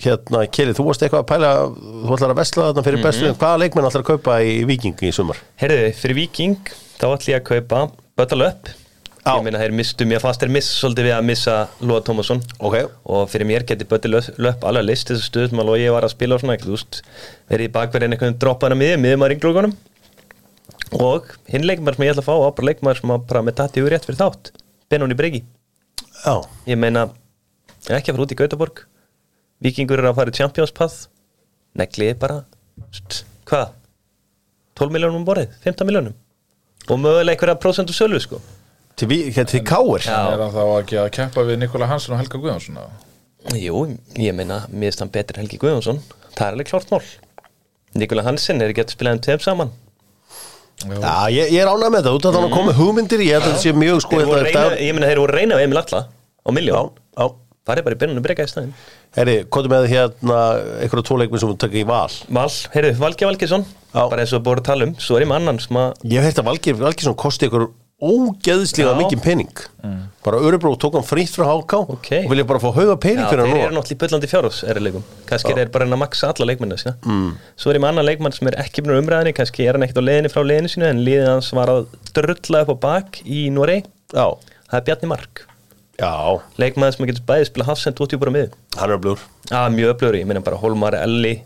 [0.03, 3.33] Hérna, Keri, þú varst eitthvað að pæla Þú ætlar að vesla þarna fyrir bestu.
[3.38, 5.38] Hvaða leikmenn ætlar að kaupa í Viking í sumar?
[5.62, 7.83] Herðu, fyrir Viking þá ætlum ég að kaupa
[8.19, 8.73] Böttal upp
[9.23, 9.37] Já.
[9.37, 11.55] Ég meina þeir mistu mér fast þeir miss svolítið við að missa
[11.87, 12.77] Lóa Tómasson Ok.
[13.15, 16.15] Og fyrir mér geti Böttal upp alveg list þessu stuð sem að Lói var að
[16.17, 19.77] spila og svona verið í bakverðin einhvern droppaðan að miðið maður í glókunum
[20.99, 23.59] og hinn leikmaður sem ég ætla að fá á bara leikmaður sem að bara með
[23.61, 24.51] dati úr rétt fyrir þátt
[24.91, 25.45] Benóni
[26.23, 26.38] Já,
[26.69, 27.09] ég meina,
[27.91, 28.83] ekki að fara út í Gautaborg
[29.62, 31.07] Vikingur er að fara í Champions Path
[31.79, 32.42] negliði bara
[33.48, 33.70] hvað?
[34.79, 36.16] 12 miljónum um borðið, 15 miljónum
[36.90, 38.40] og mögulega einhverja prósentu sölu sko.
[38.98, 40.18] Til, til Káir Já.
[40.35, 42.81] Er hann þá ekki að keppa við Nikola Hansen og Helga Guðjónsson
[43.59, 43.85] jú,
[44.20, 46.03] ég meina, finnst hann en Helgi Guðjónsson.
[46.37, 47.03] Það er alveg klart mál.
[47.98, 49.72] Nikola Hansen er ekki að spila um tveim saman.
[50.83, 53.44] Já, ég, ég er ánægð með þetta, út af þannig að koma hugmyndir Ég held
[53.44, 56.48] að þetta sé mjög sko ég meina þeir voru að reyna við Emil Alla á
[56.57, 57.27] miljón, já
[57.68, 58.72] farið bara í Benóni Breki í staðinn.
[59.16, 60.38] Herri, er með hérna
[60.83, 62.09] einhverja tvo leikmenn sem þú tekja í val.
[62.38, 64.03] Val, heyrðu, Valgeir Valgeirsson Já.
[64.09, 66.18] bara eins og búið að tala um, svo er ég með annan sem að Ég
[66.18, 67.68] hef heilt að Valgeir Valgeirsson kosti ykkur
[68.03, 68.98] ógeðslega Já.
[68.98, 69.61] mikið pening.
[70.22, 72.11] Bara Örebro tók hann frýtt frá HK Ok.
[72.25, 74.31] og vilja bara fá hauga pening Já, fyrir þeir hann eru nú náttúrulega í byllandi
[74.31, 77.31] fjárhús erleikum kannski er þeir bara reyna að maksa alla leikmennu mm.
[77.59, 80.03] svo er ég með annan leikmann sem er ekki búin umræðinni kannski er hann ekkert
[80.03, 83.48] á leiðinni frá leiðinni sínu en liðið hans var að drulla upp á bak í
[83.55, 83.83] Norei,
[84.14, 84.27] Já,
[84.70, 85.46] það er Bjarni Mark
[86.03, 89.79] já, leikmann sem getur bæðið spila hafsend út í bara mið hann er blúr að
[89.79, 91.38] mjög öflugur, ég meina bara Holmar, Elli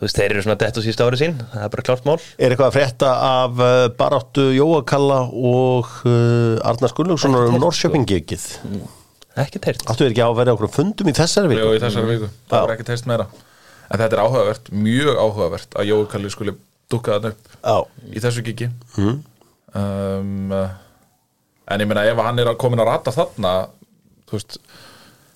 [0.00, 1.34] þú veist, þeir eru svona dett á síðust ári sín.
[1.52, 2.14] Það er bara klart mál.
[2.40, 8.46] Er eitthvað að frétta af uh, baráttu Jóakalla og uh, Arnars Gunnlaugssonar um Ekkert, Norrköpingikið
[9.40, 11.76] ekki teirt Áttu við ekki á að vera okkur fundum í þessari Jú, viku?
[11.76, 12.64] í þessari viku, það Já.
[12.64, 13.26] var ekki teist meira.
[13.90, 16.54] En þetta er áhugavert, mjög áhugavert að Jói Kalli skuli
[16.90, 17.76] dukka þann upp Já,
[18.10, 19.18] í þessu kiki mm.
[19.80, 20.56] um,
[21.70, 23.54] En ég meina ef hann er komin að rata þarna
[24.30, 24.58] þú veist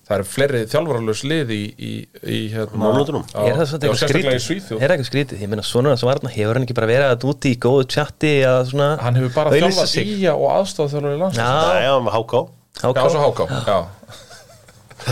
[0.05, 1.93] það eru fleiri þjálfaralus lið í, í,
[2.29, 2.91] í hérna?
[2.93, 6.59] Já, er það eitthvað í skrítið er eitthvað skrítið, ég meina svona sem varna hefur
[6.59, 9.89] hann ekki bara verið að úti í góðu chatti að svona Hann hefur bara þjálfað
[9.89, 10.11] sig?
[10.13, 12.43] í og aðstáð þjálfur í landsins það já, með HK
[12.83, 13.79] háká Já, svo háká, já.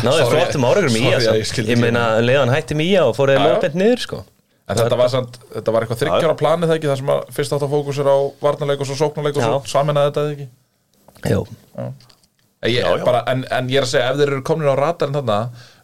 [0.03, 1.27] náðu flottum áraugum í að
[1.71, 4.21] ég meina leiðan hætti með Ía og fór eða lögbent niður sko.
[4.63, 7.55] En þetta var, samt, þetta var eitthvað þryggjára planið það ekki þar sem að fyrst
[7.57, 9.71] átt að fókusur á varnarleik og svo sóknarleik og svo Já.
[9.73, 10.47] saminnaði þetta ekki?
[11.33, 11.43] Jú,
[12.63, 13.03] Ég, Já, já.
[13.03, 15.39] Bara, en, en ég er að segja, ef þeir eru komin á radarinn þarna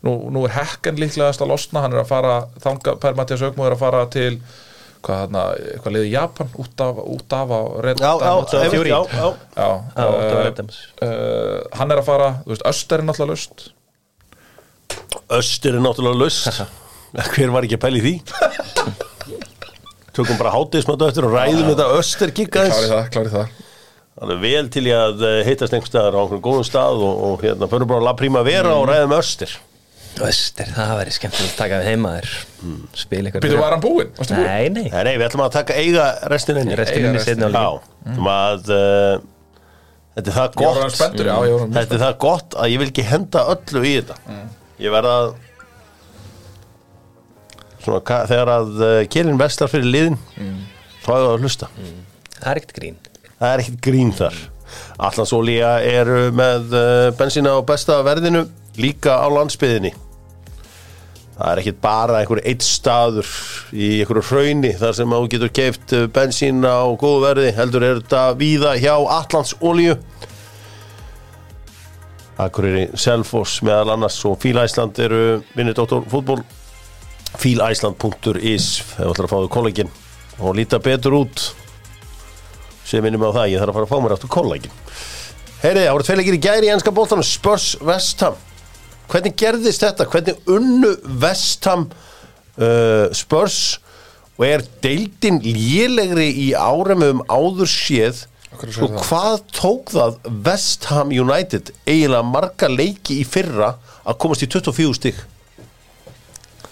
[0.08, 3.68] nú, nú er hekken líklegast að losna hann er að fara, þanga, Per Mattias Aukmú
[3.68, 4.32] er að fara til
[5.04, 7.90] hvað þarna, eitthvað liði Japan út af, út af á var
[10.00, 10.64] uh,
[11.04, 13.70] uh, hann er að fara, þú veist, Öster er náttúrulega löst
[15.30, 16.62] Östur er náttúrulega laust.
[17.34, 18.14] Hver var ekki að pæla í því?
[20.18, 23.58] Tökum bara hátíðismöndu eftir og ræðum þetta Öster gigga klári það, klári það
[24.20, 27.20] Það er vel til ég að eh, hittast einhvers staðar á einhverjum góðum stað og,
[27.30, 29.54] og hérna fyrir bara að la prima vera og ræðum Öster.
[30.20, 32.32] Öster, það væri skemmtilegt að taka við heima þér.
[33.00, 34.10] Spila eitthvað Býtu, var hann búinn?
[34.34, 36.76] Nei, nei, Nei, nei, við ætlum að taka eiga restin inni.
[36.76, 37.44] Restin inn í restin.
[37.46, 39.28] setna Já, ætlum að uh,
[40.18, 40.80] Þetta er það gott.
[41.00, 43.94] já, ég var hann Þetta er það gott að ég vil ekki henda öllu í
[44.02, 44.18] þetta.
[44.84, 45.30] Ég verð að
[47.80, 50.20] Svona, þegar að uh, Kjelin vestar fyrir liðin
[51.06, 51.72] þá er það að hlusta.
[52.40, 53.00] Það er ekkert grín
[53.40, 54.40] Það er ekkert grín þar.
[55.00, 58.46] Allansolía eru með uh, bensína á besta verðinu
[58.80, 59.94] líka á landsbyðinni
[61.40, 63.30] Það er ekkert bara einhver eitt staður
[63.72, 68.02] í einhverju hrauni þar sem þú getur keift uh, bensín á góðu verði heldur er
[68.02, 69.96] þetta víða hjá Allandsolíu
[72.40, 76.44] Akureyri Selfoss meðal annars og Fíl Æsland eru vinnir Dóttor fútból
[77.40, 79.92] fílæsland.is ef þú ætlar að fá þau kollegin
[80.40, 81.50] og líta betur út
[82.90, 84.78] sem minnum á það, ég þarf að fara að fá mér aftur kólækin
[85.60, 88.38] Heyri, það voru tvei leikir í gæri í ennska bóltanum, Spurs Vestham
[89.10, 90.06] Hvernig gerðist þetta?
[90.10, 93.80] Hvernig unnu Vestham uh, Spurs?
[94.40, 98.28] Og er deildin lélegri í árum um áður séð?
[98.60, 101.74] Sko, hvað tók það Vestham United?
[101.88, 103.74] Eiginlega marga leiki í fyrra
[104.06, 105.20] að komast í 24 stig.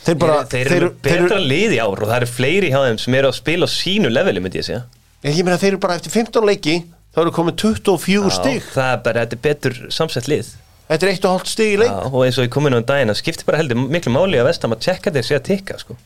[0.05, 3.01] Þeir bara þeir, þeir eru betra lið í ár og það eru fleiri hjá þeim
[3.03, 4.85] sem eru að spila á sínu leveli myndi ég segja
[5.25, 6.77] ég meina þeir eru bara eftir 15 leiki
[7.15, 8.65] þá eru komið 24 stig.
[8.75, 10.51] það er bara, þetta er betur samsett lið.
[10.87, 11.89] Þetta er 1,5 stig í leik.
[11.89, 14.37] Já, og eins og ég kom inn á daginn það skiptir bara heldur miklu máli
[14.39, 15.97] að vestam að tjekka þeir sé að tikka sko.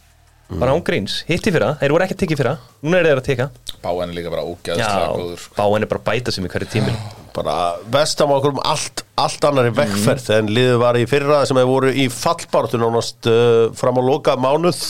[0.51, 3.45] bara ángríns, hitti fyrra, þeir voru ekki að tikka fyrra núna er þeir að tikka.
[3.81, 5.55] Báen er líka bara ógæðslega góður sko.
[5.55, 6.95] báin er bara að bæta sem í hverju tímil
[7.37, 7.53] bara
[7.93, 11.55] Vestham á okkur um allt, allt annar í vekkferð en liðið var í fyrra sem
[11.61, 14.81] hefur voru í fallbáratu nánast uh, fram á loka mánuð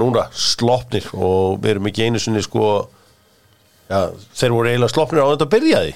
[0.00, 2.88] núna sloppnir og við erum ekki einu sinni sko
[3.88, 3.98] já,
[4.40, 5.94] þeir voru eiginlega sloppnir á þetta byrjaði.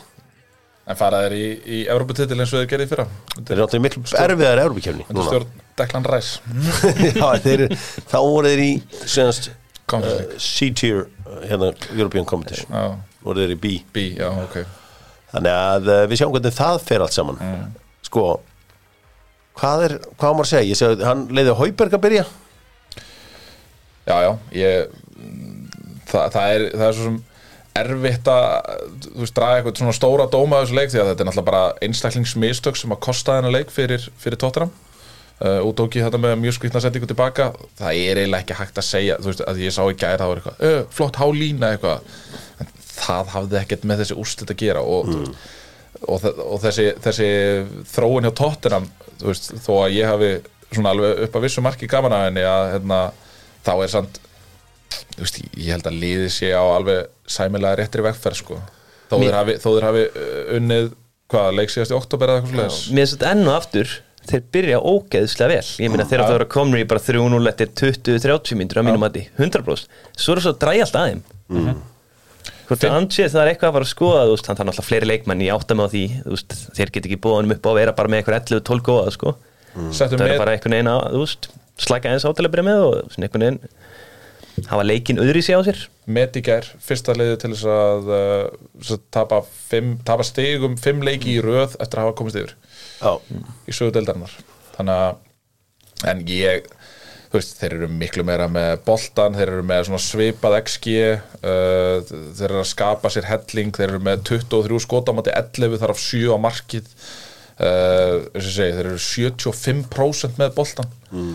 [0.83, 3.07] En fara þeir í, í Evropatitil eins og þeir gerði í fyrra?
[3.37, 6.41] Þeir eru náttúrulega miklu erfiðar erfubikefni Undir stjórn Declan Rice.
[7.21, 7.67] Já, þeir,
[8.11, 8.71] þá voru þeir í
[9.07, 9.53] senast,
[9.95, 10.07] uh.
[10.43, 11.05] C-tier
[11.47, 12.73] hérna, European Competition.
[12.75, 13.75] Já, voru þeir í B.
[13.95, 14.59] B, já, ok.
[15.33, 17.39] Þannig að uh, við sjáum hvernig það fer allt saman.
[18.03, 18.25] Sko
[19.59, 20.69] Hvað er, hvað maður að segja?
[20.71, 22.23] Ég segi að hann leiði Hauberg að byrja.
[24.09, 24.95] Já, já, ég
[26.09, 27.19] það, það, er, það er svo sem
[27.79, 28.47] erfitt að
[29.17, 31.63] veist, draga eitthvað svona stóra dóma af þessu leik því að þetta er náttúrulega bara
[31.87, 36.37] einstaklingsmistök sem að kosta þennan leik fyrir, fyrir tóttunum uh, og tók ég þetta með
[36.43, 37.49] mjög skvítna settingu tilbaka.
[37.81, 40.33] Það er eiginlega ekki hægt að segja þú veist, að ég sá í gæri það
[40.35, 42.15] var eitthvað uh, flott hálína eitthvað.
[42.61, 45.09] En það hafði ekkert með þessi úrslit að gera og,
[46.07, 47.31] og, þe- og þessi, þessi
[47.95, 48.91] þróun hjá tóttunum
[49.23, 50.31] þú veist, þó að ég hafi
[50.73, 53.01] svona alveg upp að vissu marki gaman af henni að hérna,
[53.65, 54.21] þá er samt
[55.19, 58.61] veist, ég held að liði sé á alveg sæmilega réttri vegferð sko.
[59.11, 60.89] þó Mér- þeir hafi, þó þeir hafi uh, unnið
[61.33, 63.95] hvað, leik síðast í oktober eða eitthvað Mér svoleiðis finnst þetta enn og aftur
[64.29, 65.71] þeir byrja ógeðslega vel.
[65.83, 69.03] Ég meina þegar það voru að komna í bara 3-0 eftir 20-30 myndur á mínum
[69.03, 71.81] mati 100% svo er það svo að dræja allt aðeim mm.
[72.69, 74.89] hvort að ansið það er eitthvað að fara að skoða þú veist, hann þarf náttúrulega
[74.91, 77.67] fleiri leikmenn ég átta mig á því þú veist, þeir get ekki búið honum upp
[77.67, 79.35] á að vera bara með eitthvað 11-12 góða sko.
[79.91, 80.57] settum það er með, bara
[80.95, 81.51] að þú veist,
[81.83, 83.61] slæka eins átilega byrja með og einhvern veginn
[84.69, 85.81] hafa leikinn öðri sig á sér?
[86.12, 91.37] Með í gær fyrsta liði til þess að uh, tapa, fimm, tapa stigum fimm leiki
[91.37, 92.57] í röð eftir að hafa komist yfir
[93.03, 93.19] Já,
[93.67, 94.35] í sögu deildarinnar.
[94.77, 96.67] Þannig að en ég
[97.33, 102.11] þú veist, þeir eru miklu meira með boltan, þeir eru með svona svipað XG uh,
[102.37, 106.35] þeir eru að skapa sér helling, þeir eru með 23 skotamáti 11 þar af 7
[106.35, 106.91] á markið.
[107.62, 111.35] Uh, segja, þeir eru 75% með boltan mm.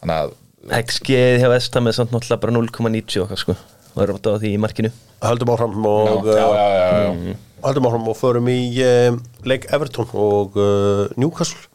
[0.00, 0.30] þannig að
[0.72, 3.56] XG hjá Vestam er samt náttúrulega bara 0,90 okkar sko.
[3.94, 4.90] Og er rátt á því í markinu.
[5.24, 7.36] Höldum áfram og já, já, uh, já, já.
[7.64, 9.16] höldum áfram og förum í uh,
[9.48, 11.70] leik Everton og uh, Newcastle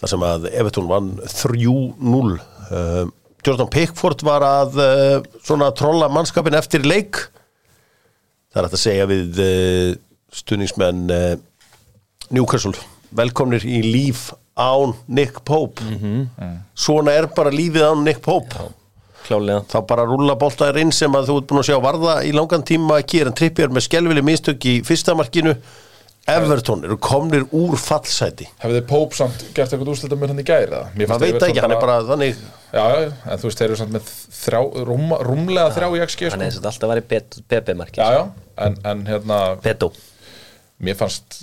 [0.00, 3.04] þar sem að Everton vann 3-0 uh,
[3.44, 7.18] Jordan Pickford var að uh, svona trolla mannskapin eftir leik.
[8.54, 9.90] Það er að segja við uh,
[10.34, 11.34] stuðningsmenn uh,
[12.34, 12.76] Newcastle.
[13.14, 15.82] Velkomnir í líf án Nick Pope
[16.74, 18.68] svona er bara lífið án Nick Pope
[19.24, 22.34] klálega þá bara rúlla boltaðir inn sem að þú ert búin að sjá varða í
[22.36, 25.56] langan tíma Kieran Trippier með skelvili mistök í fyrsta markinu
[26.30, 30.70] Everton eru komnir úr fallsæti hefði Pope samt gert eitthvað úrslita með hann í gæri
[30.70, 30.86] eða?
[30.94, 33.68] Mér fannst maður veit ekki, hann er bara þannig já, já, en þú veist, þeir
[33.68, 36.46] eru samt með þrjá, rúm, rúmlega þrjá í XG hann sko.
[36.46, 37.06] er þess að alltaf var í
[37.52, 38.22] BB-marki já, já,
[38.68, 39.92] en, en hérna Beto
[40.84, 41.40] mér fannst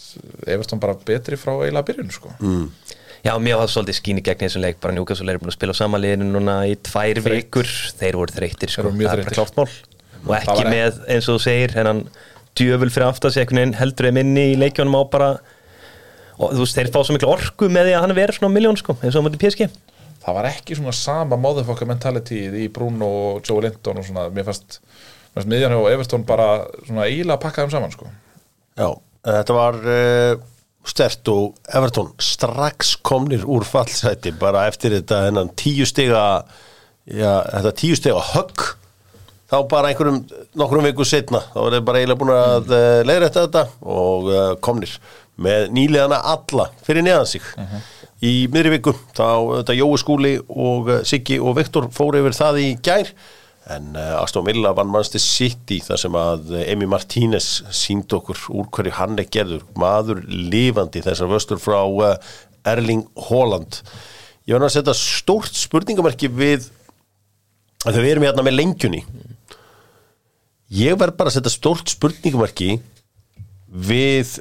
[0.47, 2.33] Everton bara betri frá eiginlega byrjun sko.
[2.41, 2.65] Mm.
[3.21, 5.75] Já, mér var svolítið skín í gegn þessum leik bara Newcastle er búin að spila
[5.77, 7.35] á samanliðinu núna í tvær Þreytt.
[7.35, 8.89] vikur, þeir voru þreyttir sko.
[8.89, 9.67] Það er bara klárt mál
[10.21, 12.03] og ekki með, eins og þú segir hennan
[12.57, 15.29] djöful fyrir aftast einhvern veginn heldur þeim inni í leikjónum á bara
[16.41, 18.77] og þú veist, þeir fá svo miklu orku með því að hann verið svona miljón
[18.79, 19.69] sko, eins og á mútið PSG
[20.21, 24.45] það var ekki svona sama motherfucker mentality í Bruno og Joe Linton og svona, mér
[24.49, 24.79] fannst,
[25.31, 26.49] mér fannst miðjan og Everton bara
[26.85, 28.09] svona eiginlega að pakka þeim saman sko.
[28.77, 28.89] já,
[29.31, 30.43] þetta var uh,
[30.87, 36.43] stert og Everton strax komnir úr fallsæti bara eftir þetta hennan tíu stiga
[37.05, 38.71] já, þetta tíu stiga högg
[39.51, 40.21] þá bara einhverjum
[40.57, 44.43] nokkrum viku setna, þá er þeir bara eiginlega búin að uh, leiðrætta þetta og uh,
[44.63, 44.93] komnir
[45.41, 47.43] með nýliðana alla fyrir neðan sig.
[48.21, 49.27] Í miðri viku, þá
[49.57, 53.11] þetta Jói Skúli og uh, Siggi og Viktor fóru yfir það í gær
[53.69, 58.69] en uh, Aston Villa vann mannstu City þar sem að Emi Martínez sínd okkur úr
[58.73, 62.15] hverju hann er gerður maður lifandi þessar vöstur frá uh,
[62.65, 63.81] Erling Haaland.
[64.49, 66.71] Ég var að setja stórt spurningamarki við
[67.85, 69.03] að þau erum hérna með lengjunni.
[70.71, 72.79] Ég verð bara að setja stórt spurningumarki
[73.71, 74.39] við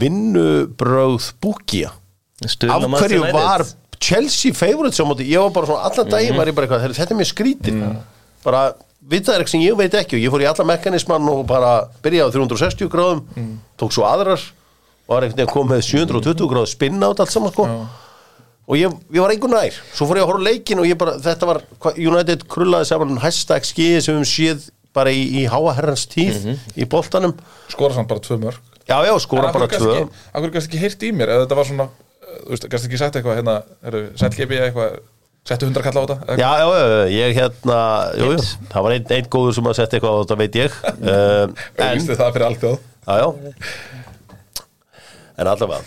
[0.00, 1.92] vinnubröð búkía
[2.40, 3.66] af hverju var
[4.00, 6.96] Chelsea favorite sem móti, ég var bara svona allan daginn var ég bara eitthvað, "Heyrðu,
[6.96, 7.82] þetta er mjög skrítin
[8.44, 8.62] bara,
[9.00, 11.72] vita það eitthvað sem ég veit ekki og ég fór í alla mekanismann og bara
[12.04, 13.24] byrjaði á 360 gráðum,
[13.80, 17.34] tók svo aðrar og var einhvern veginn að koma með 720 gráðu spinna át allt
[17.34, 17.66] saman sko.
[18.70, 21.16] Og ég, ég var einhvern nær, svo fór ég að horfa leikin og ég bara,
[21.18, 21.62] þetta var,
[21.96, 26.86] United krullaði saman hashtag skiði sem við séð bara í, í háa herrans tíð í
[26.90, 27.34] boltanum,
[27.70, 30.08] skora samt bara tvö mörg já já, skora bara tvö.
[30.34, 31.30] Akkur gæst ekki heyrt í mér?
[31.30, 33.56] Ef þetta var svona, uh, þú veist, gæst ekki sagt eitthvað hérna,
[34.66, 34.98] eitthvað
[35.48, 36.36] settu hundra kalla á þetta?
[36.40, 37.78] Já, já, já, ég hérna
[38.18, 40.76] jú, jú, það var einn ein góður sem að setja eitthvað á þetta veit ég.
[41.00, 41.54] En,
[41.86, 42.78] Auðvistu það fyrir allt þjóð.
[43.06, 43.28] Já, já.
[45.40, 45.80] En allavega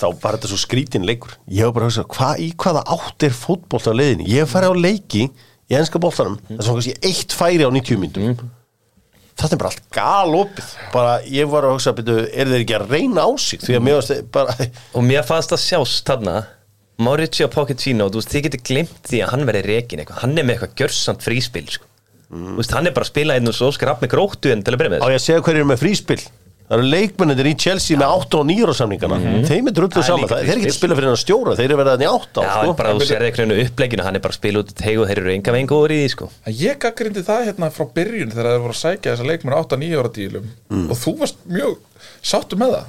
[0.00, 1.34] þá var þetta svo skrítin leikur.
[1.52, 4.54] Ég var bara að hugsa, hva, í hvaða átt er fótbolt á leiðinni, ég hef
[4.54, 5.26] farið á leiki
[5.70, 8.40] í enska boltanum, það er svona kannski eitt færi á 90 myndum
[9.40, 10.70] þetta er bara allt galopið.
[10.94, 13.62] Bara ég var að hugsa, byrju, er þeir ekki að reyna á sig?
[13.64, 14.56] Því að mér varst bara
[14.96, 16.34] Og mér fannst það sjást þarna
[17.00, 20.44] Mauricio Pochettino, þú veist, þið getur glimt því að hann verið rekin eitthvað, hann er
[20.46, 21.86] með eitthvað gjörsamt fríspil sko.
[22.30, 24.76] Þú veist, hann er bara að spila einn og svo skrap með gróttu en til
[24.76, 26.20] að byrja með á ég að segja hverju er með fríspil?
[26.70, 29.16] Það eru leikmennir í Chelsea með 8 og 9 ára samningana.
[29.48, 31.22] Þeim er drullu Það er saman, það, þeir eru ekki að spila fyrir hann að
[31.24, 32.68] stjóra þeir eru verið að í 8 Já, á sko.
[32.68, 35.10] en bara þú sér eitthvað uppleikinu, hann er bara að spila út í teg og
[35.10, 36.28] þeir eru enga veginn góður í því sko.
[36.60, 40.14] Ég gaggrindi það hérna frá byrjun þegar þeir voru að sækja þessa leikmenn 8-9 ára
[40.14, 40.46] dílum.
[40.70, 40.86] Mm.
[40.86, 41.74] og þú varst mjög
[42.22, 42.86] sáttu með það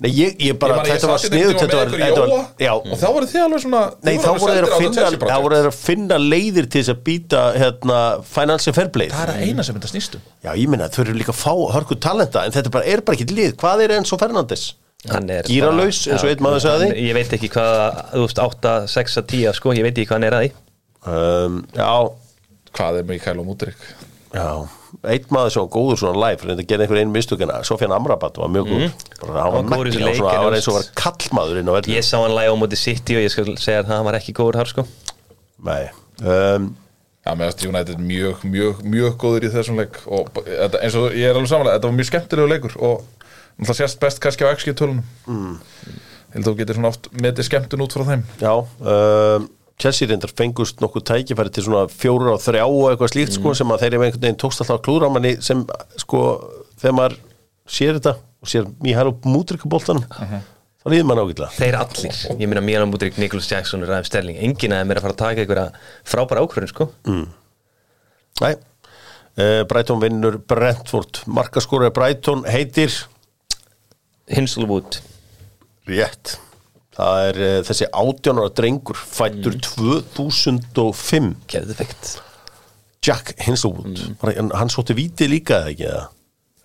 [0.00, 2.44] Nei, ég, ég bara, Ég að ég þetta var hérna sniðut þetta var, þetta var,
[2.64, 5.10] já, og þá voru þið alveg svona Nei, þá voru þeir sendir að á þetta
[5.10, 7.98] finna þá voru þeir að finna leiðir til þess að býta hérna,
[8.32, 9.10] financial fair play.
[9.12, 11.52] Það er að eina sem þetta snýstum Já, ég minna, þau eru líka að fá
[11.76, 14.64] hörku talenta en þetta bara, er bara ekki lið, hvað er Enzo Fernandes?
[15.10, 16.88] Hann er Gíralaus, bara- eins og einn maður sagði.
[17.00, 20.28] Ég veit ekki hvað, þú veist, 8, 6, 10 sko, ég veit ekki hvað hann
[20.28, 20.50] er að því.
[21.08, 21.92] Um, Já,
[22.76, 23.80] Hvað er Mikael og Mútrik?
[24.32, 24.48] já
[25.04, 28.40] Einn maður sem var góður svona live reynda að gera einhver einu mistökina, Sofjan Amrabat
[28.40, 28.84] var mjög góð
[29.20, 31.60] bara, hann var góður í megn, þessu svona, leik, hann var eins og var kallmaður
[31.60, 33.92] inn á velli Ég sá hann læga á móti City og ég skal segja að
[33.94, 34.86] hann var ekki góður þar sko.
[35.70, 35.82] Nei
[36.24, 36.70] um,
[37.20, 41.10] Já, með þess United mjög, mjög, mjög góður í þessum leik og þetta, eins og
[41.12, 43.02] ég er alveg samanlega, þetta var mjög skemmtilegu leikur og
[43.60, 45.02] náttúrulega sést best kannski á XG tölunum.
[45.28, 45.58] Mm.
[46.30, 48.24] Ég held að þú getur svona oft metið skemmtun út frá þeim.
[48.40, 49.48] Já, um,
[49.80, 53.72] Chelsea reyndar fengust nokkuð tækifæri til svona fjóru og þrjá og eitthvað slíkt sko sem
[53.72, 55.62] að þeir eru einhvern veginn tókst alltaf að klúra á manni sem
[56.00, 56.22] sko
[56.80, 57.18] þegar maður
[57.70, 60.04] sér þetta og sér Míhælu mútrykkaboltanum
[60.80, 61.52] þá líður maður ágætlega.
[61.58, 65.00] Þeir allir, ég meina Milan Mudrik, Nicholas Jackson og Ræðum Sterling, enginn af þeim er
[65.00, 65.66] að fara að taka einhverja
[66.08, 66.86] frábæra ákvörðin sko.
[68.40, 68.54] Nei,
[69.36, 71.20] uh, Brighton vinnur Brentford.
[71.28, 72.94] Markaskóra Brighton heitir?
[74.30, 75.02] Hinselwood
[75.90, 76.38] rétt
[77.00, 82.14] það er uh, þessi átjónara drengur fættur 2005 Geðveikt.
[83.04, 84.54] Jack Hinselwood mm.
[84.54, 86.06] hann sótti víti líka eða ekki eða?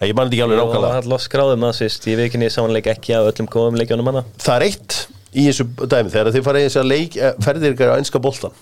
[0.06, 1.02] Ég man þetta ekki alveg Ég var nákvæmlega.
[1.02, 4.26] alltaf skráðum að sýst, ég ekki niður sánleik ekki af öllum góðum leikjónum hana.
[4.44, 4.98] Það er eitt
[5.32, 6.12] í þessu dæmi.
[6.12, 8.58] Þegar þið farið í þess að leik eh, ferðir ykkur á einska boltan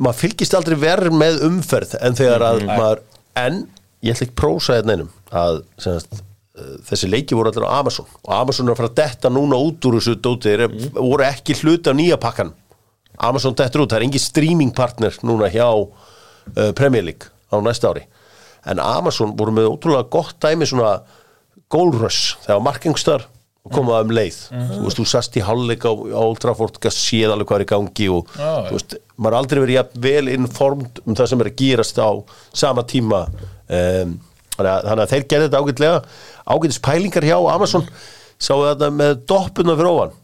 [0.00, 3.02] maður fylgist aldrei verð með umferð en þegar að maður
[3.38, 3.60] en
[4.04, 6.22] ég ætla ekki prósa þetta einum að semast,
[6.86, 8.06] þessi leiki voru allir á Amazon.
[8.24, 10.94] Og Amazon er að fara að detta núna út úr þessu dóti þeir mm.
[10.96, 12.54] voru ekki hluti af nýja pakkan
[13.16, 17.92] Amazon dettur út, það er engin streaming partner núna hjá uh, Premier League á næsta
[17.92, 18.04] ári.
[18.66, 20.98] En Amazon voru með ótrúlega gott dæmi svona
[21.72, 22.36] goal rush.
[22.44, 23.26] Þegar markingstar
[23.66, 24.38] og komaða um leið.
[24.50, 28.08] Þú veist, þú sast í hálfleika á, Old Trafford séð alveg hvað er í gangi
[28.12, 28.52] og já.
[28.68, 32.10] þú veist, maður har aldrei verið vel informed um það sem er að gerast á
[32.52, 34.16] sama tíma um,
[34.56, 35.96] þannig að þeir gerði þetta ágætlega
[36.46, 37.86] ágætis pælingar hjá Amazon.
[38.38, 40.16] Sáu þetta með doppuna fyrir ofan.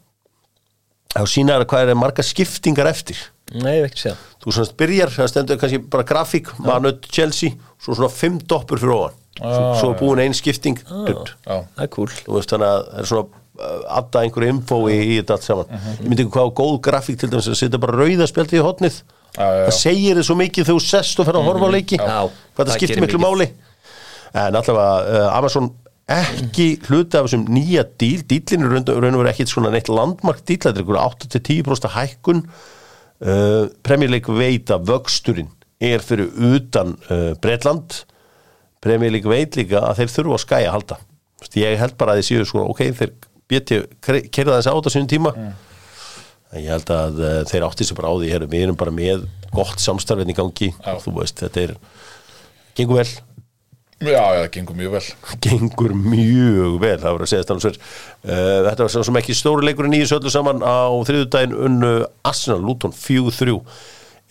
[1.13, 3.19] Þá sína þær hvað er marga skiptingar eftir.
[3.53, 8.11] Nei, ekki segja þú svona byrjar, það stendur kannski bara grafík, manut Chelsea svo svona
[8.11, 9.19] fimm doppur fyrir ofan.
[9.39, 10.81] Svo, svo er búin ein skipting.
[11.07, 11.33] Dutt.
[11.47, 14.79] Já, Það er cool þú veist þannig að það er svona uh, adda einhverju info
[14.91, 15.77] í, þetta allt saman.
[15.95, 18.99] Ég myndi ekki hvað góð grafík til dæmis að setja bara rauðaspjaldið í hotnið
[19.33, 22.01] það segir þið svo mikið þegar þú sest og fer að horfa á leiki.
[22.03, 23.49] Já, hvað það það skiptir miklu máli.
[24.33, 25.71] En allavega uh, Amazon
[26.13, 28.23] ekki hluti af þessum nýja díl.
[28.29, 32.45] Dílinn er raun og verið ekkit svona neitt landmark díl, þetta er ykkur 8-10% hækkun.
[33.23, 33.69] Uh,
[34.11, 35.53] League veit að vöxturinn
[35.83, 38.03] er fyrir utan uh, Bretland.
[38.83, 40.99] Premier League veit líka að þeir þurfa að skæja halda
[41.59, 43.13] ég held bara að þið séu svona ok, þeir
[43.51, 43.79] bjöti
[44.33, 45.33] kerða þess át á sínum tíma.
[46.53, 49.27] En ég held að uh, þeir átti sér bara á því við erum bara með
[49.53, 50.71] gott samstarfinn í gangi.
[50.77, 50.97] Já.
[51.03, 51.75] þú veist, þetta er
[52.79, 53.11] gengur vel,
[54.03, 55.03] já, já, það gengur mjög vel.
[55.47, 59.69] Gengur mjög vel það var að segja þetta uh, þetta var svo sem ekki stóri
[59.69, 60.65] leikurinn í þessu öllu saman.
[60.65, 61.93] Á þriðudaginn unnu
[62.29, 63.59] Arsenal Luton 4-3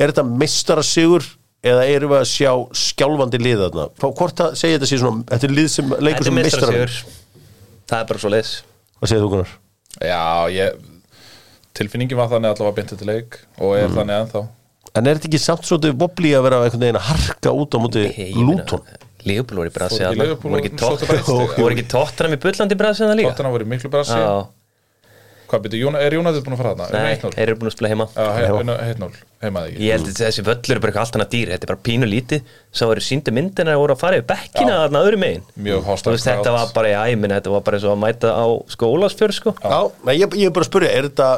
[0.02, 1.28] er þetta meistarasigur
[1.62, 2.52] eða erum við að sjá
[2.88, 3.88] skjálfandi lið þarna?
[4.02, 6.72] Hvort að segja þetta sé svona þetta er lið sem leikur Þetta er sem meistra
[6.74, 6.96] meistar
[7.92, 8.54] Það er bara svo leis
[9.02, 9.54] hvað segir þú Gunnar?
[10.02, 10.82] Já, ég
[11.78, 14.42] tilfinningin var þannig allavega beintið til leik og er þannig ennþá.
[14.92, 17.80] En er þetta ekki samt svolítið vobli að vera einhvern veginn að harka út á
[17.80, 18.04] móti
[18.36, 18.84] Lúton
[19.28, 20.02] Lífbúl voru í brasi
[21.62, 23.36] Voru ekki tóttanum í bullandi brasi þannig líka?
[23.36, 24.34] Tóttina voru í miklu brasi Já,
[25.52, 27.00] Hvað byrju, er Jónæður búin að fara þarna?
[27.04, 28.06] nei, 1-0 þeir eru búin að spila heima.
[28.16, 29.82] Já, he- 1-0, heimaði ekki?
[29.84, 31.50] Ég held að þessi völlur er bara eitthvað allt annað dýr.
[31.52, 32.54] Þetta er bara pínu lítið.
[32.72, 35.44] Svo voru síndu myndina og voru að fara yfir bekkina þarna öðru megin.
[36.24, 38.46] Þetta var bara í æminn Þetta var bara eins og að mæta á
[38.88, 39.54] Ólafsfjörð sko.
[39.60, 41.30] Já, nei, ég, ég er bara að spyrja, er þetta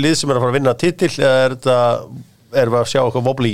[0.00, 1.76] lið sem er að fara að vinna titil eða er þetta,
[2.62, 3.52] erum við að sjá eitthvað vobli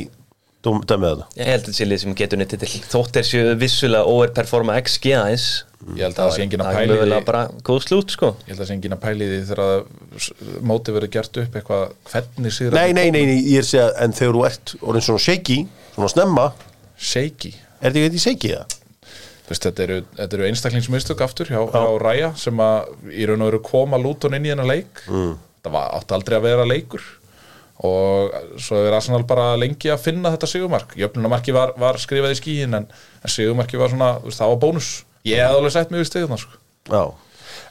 [0.66, 1.28] dæmið þetta?
[1.38, 2.70] Ég held að þessi lið sem getur nýttið til.
[2.92, 5.48] Þótt er séu vissulega overperforma XG aðeins
[5.94, 8.14] Ég held að það sé engin að Það er pæli því mögulega bara góð slút
[8.14, 8.30] sko.
[8.42, 11.84] Ég held að það sé engin að pæli því þegar mótið verður gert upp eitthvað
[12.11, 15.06] hvernig sigur Nei, nei, nei, nei, ég er að segja, en þegar þú ert orðin
[15.06, 15.59] svona shaky,
[15.94, 16.46] svona snemma
[16.98, 17.52] Shaky?
[17.78, 18.76] er þetta ekki shaky það?
[19.48, 23.52] Veist, þetta eru, þetta eru einstaklingsmistök aftur hjá, hjá Ræja sem að í raun og
[23.52, 25.06] veru koma lúton inn í þennan leik.
[25.06, 25.38] Mm.
[25.62, 27.06] það var, átti aldrei að vera leikur
[27.87, 32.39] og svo er Arsenal bara lengi að finna þetta sigumark jöfnumarki var, var skrifað í
[32.41, 32.89] skíin en,
[33.22, 34.89] en sigumarki var svona, það var bónus
[35.29, 36.57] ég hef alveg sett mig við steguna sko.
[36.89, 37.03] Já,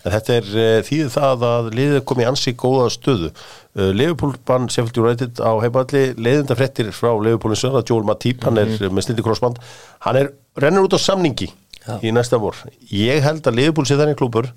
[0.05, 3.31] en þetta er uh, þýðið það að liðið kom í ansi góða stöðu.
[3.77, 8.61] Uh, Liverpool bann Sheffield United á heimalli, leiðinda fréttir frá Liverpoolin sögða, Joel Matip, hann
[8.61, 9.59] er með sliti krossband,
[10.05, 10.31] hann er,
[10.61, 11.49] rennur út á samningi
[11.87, 11.97] Já.
[12.03, 12.59] í næsta vor.
[12.93, 14.51] Ég held að Liverpool sé þannig klúpur,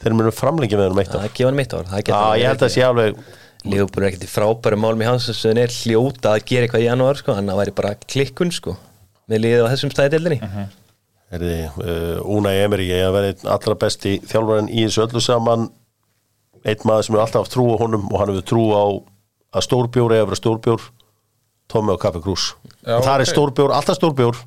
[0.00, 1.28] þeir munu framlengi með hann um eitt Það ár.
[1.28, 2.20] er gefa hann mitt ár það Já,
[3.60, 6.84] að Lífbúl er ekkert í frábæru málum í hans sem er hljóta að gera eitthvað
[6.84, 8.76] í janúar sko að það væri bara klikkun sko
[9.30, 10.38] Með liðið á þessum stæði deildinni
[11.30, 15.22] er þið, uh, Unai Emery, ég hef verið einn allra besti þjálfarinn í þessu öllu
[15.22, 15.68] saman,
[16.66, 18.84] einn maður sem er alltaf trú á honum og hann hefur trú á
[19.54, 20.88] að stórbjór eða vera stórbjór
[21.70, 22.48] Tommi og Kaffi Krús
[22.82, 23.30] Já, það er ok.
[23.30, 24.40] stórbjór, alltaf stórbjór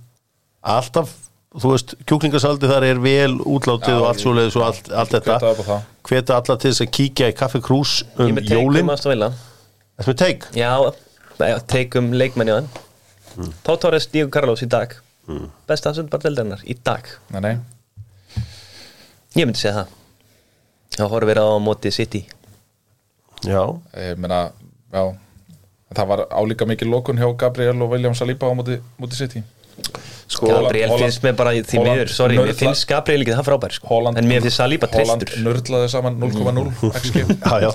[0.73, 1.13] alltaf,
[1.53, 5.11] þú veist, kjúklingasaldi þar er vel útlátið Já, og allt ég- svoleiðis og allt, allt
[5.13, 5.35] þetta.
[5.37, 5.81] á það.
[6.09, 8.89] hveta alla til þess að kíkja í Kaffi Krús Ég um með teikum jólin.
[9.93, 10.47] Þetta með teik?
[10.57, 10.71] Já,
[11.39, 12.69] já, teikum leikmenn í hann
[13.37, 13.51] mm.
[13.63, 14.95] Pá Torres, Diego Carlos í dag.
[15.27, 15.49] Mm.
[15.69, 17.05] Besta sundbar deildarinnar í dag.
[17.31, 17.55] Nei, nei,
[19.33, 19.93] Ég myndi segja það.
[20.97, 22.19] Það horfir verið á móti City.
[23.43, 23.63] Já,
[23.97, 24.51] ég meina
[24.93, 25.01] já,
[25.97, 29.41] það var álíka mikið lokun hjá Gabriel og William Saliba á móti, móti City
[30.33, 32.09] sko Gabriel Holland- finnst mér bara því Holland miður.
[32.13, 33.87] Sorry, mér nörla- finnst Gabriel ekki það frábær sko.
[33.91, 36.71] Holland- En mér finnst Saliba Holland tristur nörlaði saman 0,0
[37.01, 37.71] XG Já, já.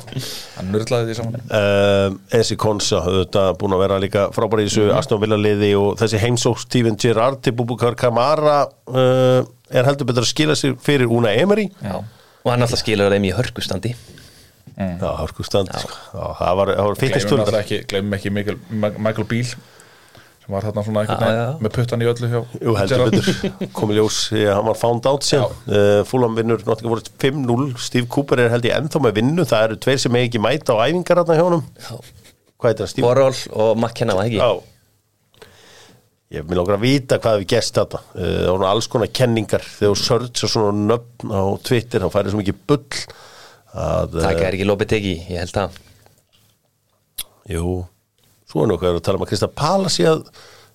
[0.57, 1.41] Hann nörlaði því saman.
[1.51, 4.99] Um, Ensi Konsa, þetta búin að vera líka frábæri í þessu Mhm.
[4.99, 10.23] Aston Villa liði og þessi heimsók Steven Gerrard til Bubukar Kamara uh, er heldur betur
[10.27, 11.69] að skila sér fyrir Una Emery.
[11.83, 11.99] Já.
[12.45, 13.95] Og hann alltaf skilur þeim í hörkustandi.
[14.79, 15.91] Já, hörku stand sko.
[16.15, 17.79] Já, það var, það var fyrtist náttúrulega ekki,
[18.15, 19.57] ekki Michael, Michael sem
[20.49, 21.49] var þarna svona einhvern veginn já.
[21.65, 25.09] með puttan í öllu hjá Jú, heldur betur, komið ljós því að hann var found
[25.11, 25.59] out síðan.
[25.69, 29.45] Uh, Fúlam vinnur náttúrulega voru 5-0 Steve Cooper er held ég ennþá með vinnu.
[29.49, 31.67] Það eru tveir sem ekki mæta á æfingar hérna hjá honum.
[32.59, 33.07] Hvað heitir það, Steve?
[33.07, 34.41] Borrell og McKenna var ekki?
[34.41, 35.45] Já.
[36.39, 39.69] Ég vil langar að vita hvað við gest þetta uh, Það voru alls konar kenningar.
[39.69, 43.05] Þegar þú sörtsa svona nöfn á Twitter þá færið svo mikið bull
[43.69, 45.79] að, Það uh, er ekki lopið teki, ég held það.
[47.49, 47.69] Jú,
[48.49, 50.25] svo er nokkuð að tala um að Krista Pala sé að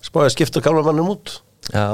[0.04, 1.38] spáði að skipta gamla mannum út.
[1.72, 1.88] Já,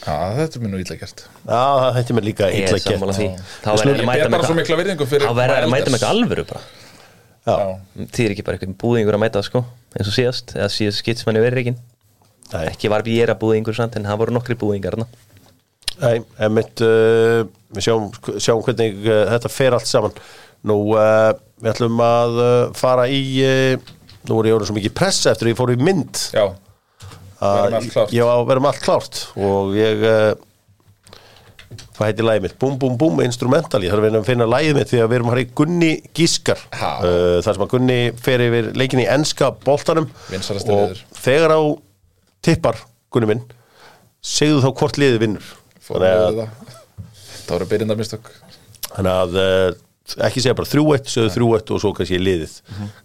[0.00, 1.26] Já, þetta er mér nú illa gert.
[1.44, 4.56] Já, það hætti mér líka ég illa er gert Þá Ég verður mæta bara svo
[4.56, 6.62] mikla virðingu fyrir Þá verður að mæta með eitthvað alvöru bara.
[7.44, 7.56] Já,
[8.16, 11.26] Því er ekki bara eitthvað búðingur að mæta sko eins og síðast, eða síðast skits
[11.26, 11.74] manni verið ekki
[12.50, 12.64] Nei.
[12.72, 15.06] Ekki var við ég að búðingur samt en það voru nokkri búðingar þarna.
[16.00, 17.44] Nei, emitt uh,
[17.76, 18.08] við sjáum,
[18.40, 20.16] sjáum hvernig uh, þetta fer allt saman
[20.68, 21.30] Nú, uh,
[21.62, 23.94] við ætlum að uh, fara í uh,
[24.28, 26.18] Nú er ég orðin svo mikið pressa eftir að ég fór í mynd.
[26.36, 26.44] Já,
[27.40, 28.10] Verðum allt klárt.
[28.12, 29.20] Já, verðum allt klárt.
[29.40, 30.02] Og ég
[31.96, 32.56] hvað heitir lagið mitt?
[32.60, 33.80] Búm, búm, búm, instrumental.
[33.80, 36.60] Ég þarf að finna lagið mitt því að við erum að fara í Gunni Gískar.
[36.76, 40.10] Þar sem að Gunni fer yfir leikin í enska boltanum.
[40.28, 41.60] Vinsælasti og þegar á
[42.44, 43.42] tippar Gunni minn
[44.20, 45.52] segðu þá hvort liðið vinnur.
[45.88, 46.70] Þannig við að, það
[47.50, 48.28] Það voru byrjindamistök
[48.90, 49.38] þannig að
[50.26, 52.54] ekki segja bara 3-1, segðu 3-1 og svo kannski liðið.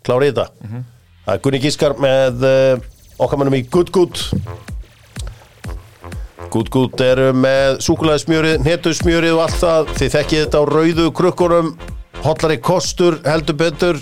[0.06, 0.84] Klárið þetta.
[1.26, 2.86] Það er Gunni Gískar með uh,
[3.22, 4.22] okkar mannum í Good Good.
[6.54, 9.94] Good Good eru með súkulæðismjörið, netusmjörið og allt það.
[10.00, 11.72] Þið þekkið þetta á rauðu krukkunum.
[12.26, 14.00] Hotlari kostur, heldur betur.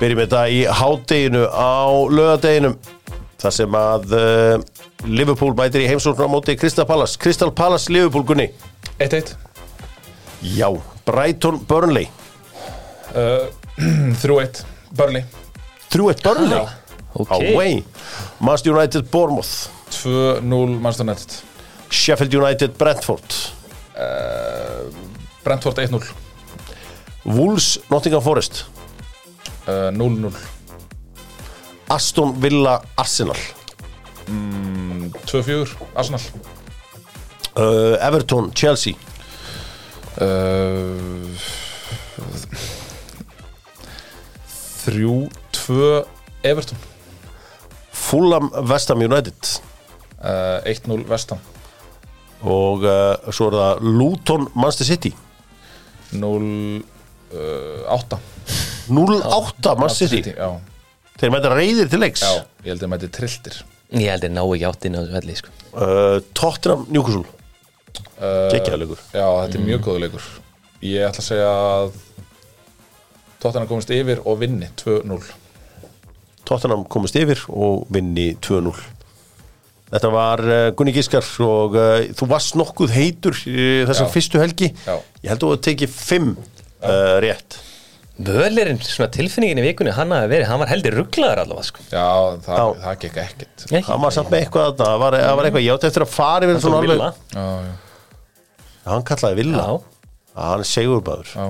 [0.00, 2.76] Byrjum þetta í hádeginu á lögadeginum
[3.44, 4.54] þar sem að uh,
[5.04, 7.18] Liverpool mætir í heimsóknar á móti Crystal Palace.
[7.20, 8.48] Crystal Palace Liverpool Gunni.
[8.98, 9.34] 1-1
[10.44, 10.68] Já,
[11.04, 12.08] Brighton Burnley.
[13.14, 13.48] Uh,
[13.78, 14.64] 3-1
[14.96, 15.24] Burnley.
[15.90, 16.48] 3-1 Burnley?
[16.50, 16.78] Já.
[17.14, 17.30] Ok.
[17.32, 17.84] Away
[18.40, 19.68] Manchester United Bournemouth.
[19.90, 21.42] 2-0 Manchester United.
[21.90, 23.22] Sheffield United Brentford.
[25.44, 26.12] Brentford 1-0
[27.24, 28.64] Wolves Nottingham Forest.
[29.66, 30.32] Uh, 0-0
[31.88, 33.36] Aston Villa Arsenal.
[34.26, 36.20] 2-4 Arsenal.
[37.56, 38.96] Uh, Everton Chelsea
[40.20, 41.28] uh,
[44.84, 46.04] 3-2
[46.44, 46.78] Everton.
[47.92, 49.34] Fulham West Ham United.
[50.20, 51.38] Uh, 1-0 Vestam
[52.44, 55.10] og uh, svo er það Luton Manchester City.
[56.12, 56.82] 0-8
[58.92, 60.34] 0-8 Manchester City.
[60.36, 60.50] Já,
[61.20, 62.20] þeir mæta reyðir til leiks.
[62.24, 63.54] Já, ég held að mæti trilltir.
[63.94, 65.54] Ég held að ná ekki áttin á þessu velli sko.
[65.72, 67.24] uh, Tottenham Newcastle
[68.24, 70.26] uh, Gekkjaðleikur Já, þetta er mjög góður leikur.
[70.84, 71.94] Ég ætla að segja að
[73.44, 75.20] Tottenham komist yfir og vinni 2-0
[76.48, 78.72] Tottenham komist yfir og vinni 2-0
[79.94, 84.72] Þetta var uh, Gunni Gískar og uh, þú varst nokkuð heitur uh, þessar fyrstu helgi.
[84.88, 84.96] Já.
[85.22, 87.60] Ég held að þú tekið 5 uh, rétt.
[88.14, 91.86] Völerinn, svona tilfinningin í vikunni hann verið, hann var heldur rugglaður allavega sko.
[91.90, 92.06] Já,
[92.46, 93.64] það, það gekk ekkert.
[93.68, 93.86] Ekki?
[93.88, 96.46] Það var samt með eitthvað þarna, það var, var eitthvað, ég átti eftir að fara
[96.46, 97.08] yfir Hann svona alveg Villa.
[97.34, 97.72] Já, já,
[98.84, 100.00] Hann kallaði Villa, Já,
[100.34, 101.46] Já, hann er segurbæður já.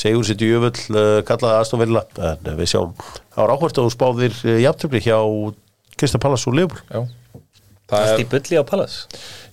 [0.00, 2.04] Segur sitt í jöfull, uh, kallaði Aston Villa.
[2.20, 2.92] En uh, við sjáum,
[3.32, 5.16] það var áhvert að þú spáðir uh, jafntöfli hjá
[6.00, 7.02] Krista Pallas og Leopold Já.
[7.90, 8.96] Það er, í bulli á Pallas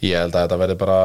[0.04, 0.98] ég held að þetta verði bara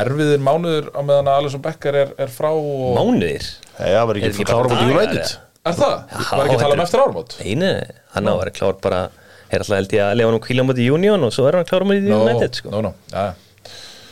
[0.00, 2.88] erfiðir mánuður á meðan að Alisson Becker er, er frá og...
[2.96, 3.46] Mánuðir?
[3.78, 5.36] Var Er ekki ekki klára mútið United?
[5.64, 5.94] Er það?
[6.10, 7.36] Já, var ekki að tala um eftir ármót?
[7.44, 7.70] Einu,
[8.16, 9.00] hann á að vera klár bara
[9.46, 11.70] er alltaf held ég að lefa hann um kvíla mútið Union og svo er hann
[11.70, 12.74] klár mútið United sko.
[12.74, 13.30] no, no, já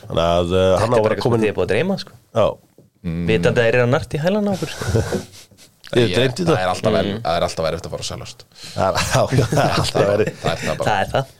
[0.03, 1.57] Þannig að uh, hann á Þetta að er bara vera eitthvað sem komin þið er
[1.59, 2.13] búið að dreyma sko.
[2.37, 2.47] Já,
[3.03, 4.85] Vitandi að þeir eru að nart í hælan á okkur sko.
[6.03, 6.53] ég dreymdi Það.
[6.53, 9.07] það er alltaf verið Það er alltaf verið eftir að fara að seljast Það er-
[9.13, 10.87] já, það er alltaf verið Það er það bara.
[10.89, 11.33] Það er það.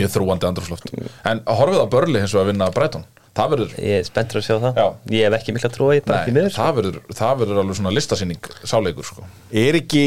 [0.00, 0.92] Mjög þrúandi andrúsloft
[1.32, 3.04] En horfið á Börli hins og að vinna Brighton?
[3.36, 4.78] Það verður Ég er spenntur að sjá það.
[4.80, 4.86] Já.
[5.14, 6.50] Ég hef ekki mikla trúa í þetta ekki Nei, miður.
[6.54, 6.62] sko.
[6.64, 9.26] það verður, það verður alveg svona listasýning sáleikur sko.
[9.64, 10.02] Er ekki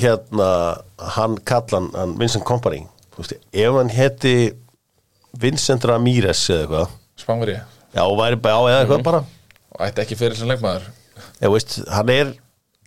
[0.00, 0.48] hérna
[1.18, 2.80] hann kallan, hann Vincent Kompany
[3.52, 4.34] ef hann heti
[5.42, 7.58] Vincent Ramírez eða eitthvað Spangveri
[7.92, 9.22] Já, og væri bara á eða eitthvað bara.
[9.76, 10.86] Og ætti ekki fyrir sem leikmaður.
[11.42, 12.32] Ég veist, hann er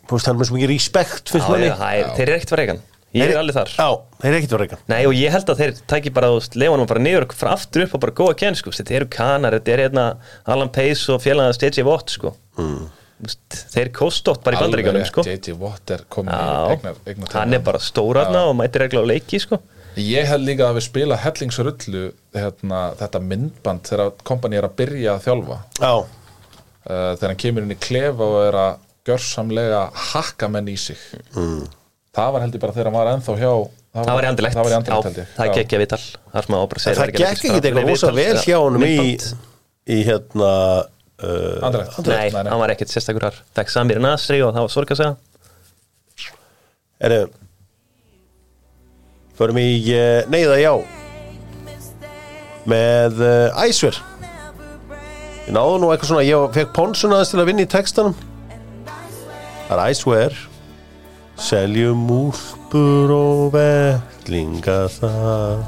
[0.06, 2.26] þú veist, hann er með svo mikið respekt Já, finnst manni já, það er, Þeir
[2.28, 2.84] eru ekkert fyrir eigan
[3.16, 3.70] Ég er alveg þar.
[3.80, 3.86] Já,
[4.20, 7.04] þeir eru ekkert verið eigan Nei og ég held að þeir tæki bara lefanum bara
[7.06, 8.74] niður og frá aftur upp og bara góða kenn sko.
[8.76, 10.06] Þetta eru kanar, þetta er hérna
[10.52, 12.34] Alan Pace og félaga Stagey Watt sko.
[12.60, 12.82] mm.
[13.72, 15.24] Þeir kostótt bara í Alveg bandaríkjunum rétt, sko.
[15.24, 19.06] JJ Watt er komin í Já, eignar, eignar hann er bara stórarna og mætir regla
[19.08, 19.62] á leiki sko.
[20.02, 22.02] Ég held líka að við spila hellingsrullu
[22.36, 25.58] hérna, þetta myndband þegar kompani er að byrja að þjálfa.
[25.80, 28.74] Já, uh, þegar hann kemur inn í klefa og er að
[29.08, 29.82] gjörsamlega
[30.12, 31.00] hakka menn í sig.
[31.38, 31.64] Mm.
[32.16, 33.54] það var heldur bara þegar hann var ennþá hjá
[33.96, 34.56] Það var í andilegt.
[34.56, 35.82] það var í andilegt held Já, ég það gekk ég
[36.34, 38.96] Það að en segir það gekk ekki eitthvað rosa vel hjá honum í,
[39.96, 40.50] í hérna
[40.84, 42.00] uh, Andilegt.
[42.04, 42.50] Nei, Nei, nei.
[42.52, 43.38] hann var ekkert sérstakur þar.
[43.56, 45.16] Fekk Samir Nasri og það var sorg að segja.
[47.08, 47.16] Er
[49.36, 50.74] Förum í uh, neyða já.
[52.72, 53.98] Með uh, æsver.
[55.46, 58.16] Ég náðu nú eitthvað svona ég fekk Ponsun aðeins til að vinna í textanum.
[59.68, 60.38] Það er æsver.
[61.46, 65.66] Seljum úlpur og vellinga það.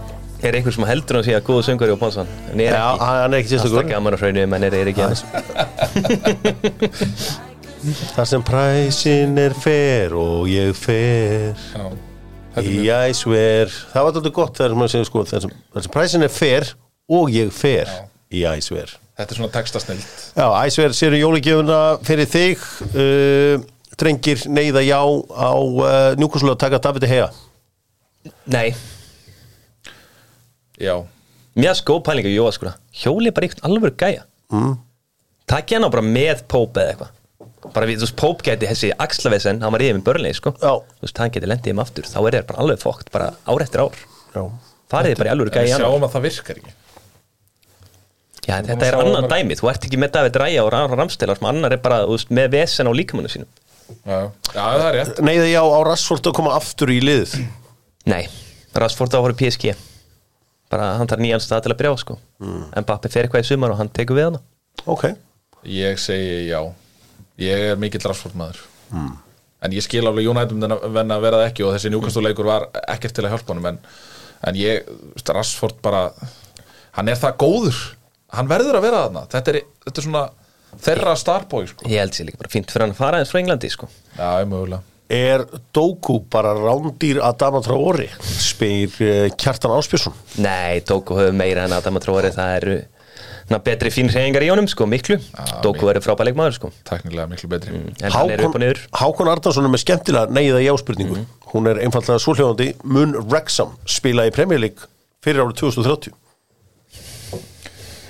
[0.47, 3.05] Er einhver sem heldur hann sé að góðu söngari og Ponsan En er Já, ekki
[3.09, 5.23] hann er ekki Alltaf sérstakur gaman að hraunum en er, er ekki hans
[8.13, 11.57] Þar sem præsin er fer og ég fer.
[11.73, 12.06] Já.
[12.57, 16.23] Er Í mjög- æsver Það var þetta gott þegar maður segir sko þar sem, præsin
[16.25, 16.71] er fer
[17.07, 17.91] og ég fer.
[18.33, 20.05] Í æsver þetta er svona textasnild.
[20.37, 22.65] Já, æsver sér jólugjöfuna fyrir þig?
[22.93, 23.65] Uh,
[23.97, 27.29] Drengir neyða já á uh, njúkurslu að taka Davide Hea
[28.45, 28.75] Nei,
[30.77, 30.93] Já,
[31.57, 32.69] mjög skóð pælinga Jóa sko.
[32.93, 34.25] Hjóli er bara einhvern alveg gæja.
[34.53, 34.75] Mm.
[35.49, 37.13] Takk ég hann á bara með Póp eða eitthvað
[37.75, 40.53] Bara við, þú veist, Póp gæti þessi axlavesen Hann var yfir með börnlega, sko.
[40.61, 40.73] Já.
[40.97, 42.09] Þú veist, hann geti lendið um aftur.
[42.09, 44.01] Þá er þeir bara alveg fókt, bara ár eftir ár.
[44.33, 44.43] Já.
[44.91, 46.75] Farið þið bara í alveg en við gæja sjáum að það virkar ekki.
[48.47, 49.57] Já, þetta er annan dæmi.
[49.59, 52.31] Þú ert ekki með David Ræja og Rán Ramstelar sem annar er bara, þú veist,
[52.31, 53.49] með vesen á líkamannu sínum.
[54.07, 54.19] Já,
[54.53, 55.21] já það er rétt.
[55.27, 57.35] Neyða já á Rassford að koma aftur í liðið.
[58.07, 58.23] Nei,
[58.75, 59.75] Rasford á í PSG
[60.71, 62.17] Bara hann tar nýjan stað til að brjá, sko.
[62.43, 64.41] En Bappi fer eitthvað í sumar og hann tekur við hana.
[64.83, 65.09] Ok.
[65.67, 66.59] Ég segi já
[67.41, 68.63] Ég er mikill rassfortmaður
[68.93, 69.15] mm.
[69.65, 73.15] En ég skil alveg United venn að vera það ekki og þessi njúkastuleikur var ekkert
[73.17, 73.79] til að hjálpa honum en,
[74.45, 74.89] en ég,
[75.33, 76.03] Rassford bara
[76.97, 77.79] hann er það góður
[78.37, 80.25] hann verður að vera þarna þetta er, þetta er svona
[80.83, 81.87] þeirra starboy sko.
[81.89, 84.29] Ég held sér líka bara fínt fyrir hann að fara eins frá Englandi, sko Já,
[84.43, 84.83] ég mögulega
[85.17, 88.09] Er Doku bara rándýr að dama Traori?
[88.27, 92.77] Spyr uh, Kjartan Áspjörsson Nei, Dóku hefur meira en Adama Tróri það eru
[93.47, 95.17] na, betri fín hreyingar í honum sko, miklu.
[95.63, 96.71] Dóku verður frábæleik maður sko.
[96.87, 97.79] Teknilega miklu betri.
[98.03, 98.81] Er og niður.
[98.99, 101.23] Hákon Arnarsson er með skemmtilega neyða jáspurningu
[101.53, 102.73] Hún er einfallega svohljóðandi.
[102.83, 104.89] Mun Wrexham spila í Premier League
[105.23, 106.15] fyrir árið 2030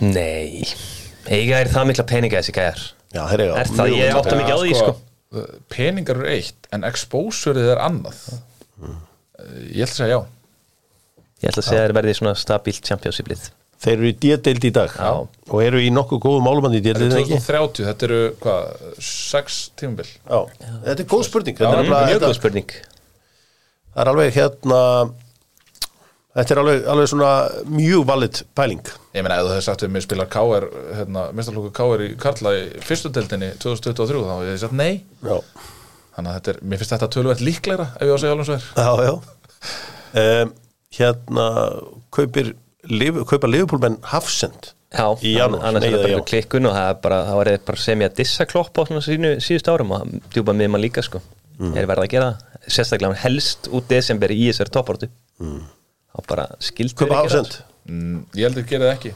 [0.08, 0.62] Nei,
[1.26, 2.82] eiga er það mikla peninga þessi gæjar?
[3.14, 4.96] Já, Er það, ég átta mikið á því sko.
[5.74, 8.20] Peningar eru eitt En exposurið er annað.
[8.78, 9.00] Mm.
[9.74, 10.20] Ég ætla að segja já.
[11.38, 13.48] Ég ætla að segja að það verði svona stabílt championship-lið
[13.78, 15.12] Þeir eru í D-deild í dag Já.
[15.54, 17.38] og eru í nokkuð góðum málumandi í Þetta er D-deild ekki?
[17.46, 20.08] 2030, þetta eru hvað, sex tímabil?
[20.24, 20.40] Já,
[20.88, 21.60] þetta er góð spurning.
[21.60, 22.76] Þetta er, Já, Mjög góð spurning.
[23.94, 24.82] Það er alveg hérna
[26.38, 27.30] Þetta er alveg, alveg svona
[27.74, 28.90] mjög valid pæling.
[29.18, 30.68] Ég meina, ef þú hefði sagt við mig spilar KR,
[31.00, 34.92] hérna, mistarlóku KR í Karla í fyrstu deildinni 2023, þá hefði ég sagt nei.
[35.26, 35.40] Já,
[36.18, 38.48] Þannig að þetta er, mér finnst þetta tölvægt líklegra ef ég á að segja alveg
[38.50, 38.70] svo er.
[38.78, 39.16] Já, já.
[40.18, 40.52] Um,
[40.96, 41.46] Hérna
[42.16, 42.54] kaupir,
[42.90, 46.86] Liv- kaupa Liverpoolmenn Hafsend Já, Í janúar, annars er nei, það bara klikkun og það
[46.94, 49.68] er bara, það var eða bara sem ég að dissa klopp á svona sínu, síðust
[49.74, 51.22] árum og djúpa með maður líka sko
[51.58, 51.72] Mm.
[51.74, 55.08] er verið að gera það, sérstaklega helst út desember í þessari topportu
[55.42, 55.62] mm.
[56.20, 57.56] og bara skildur Kaupa Hafsend
[57.90, 59.12] mm, Ég held að gera það ekki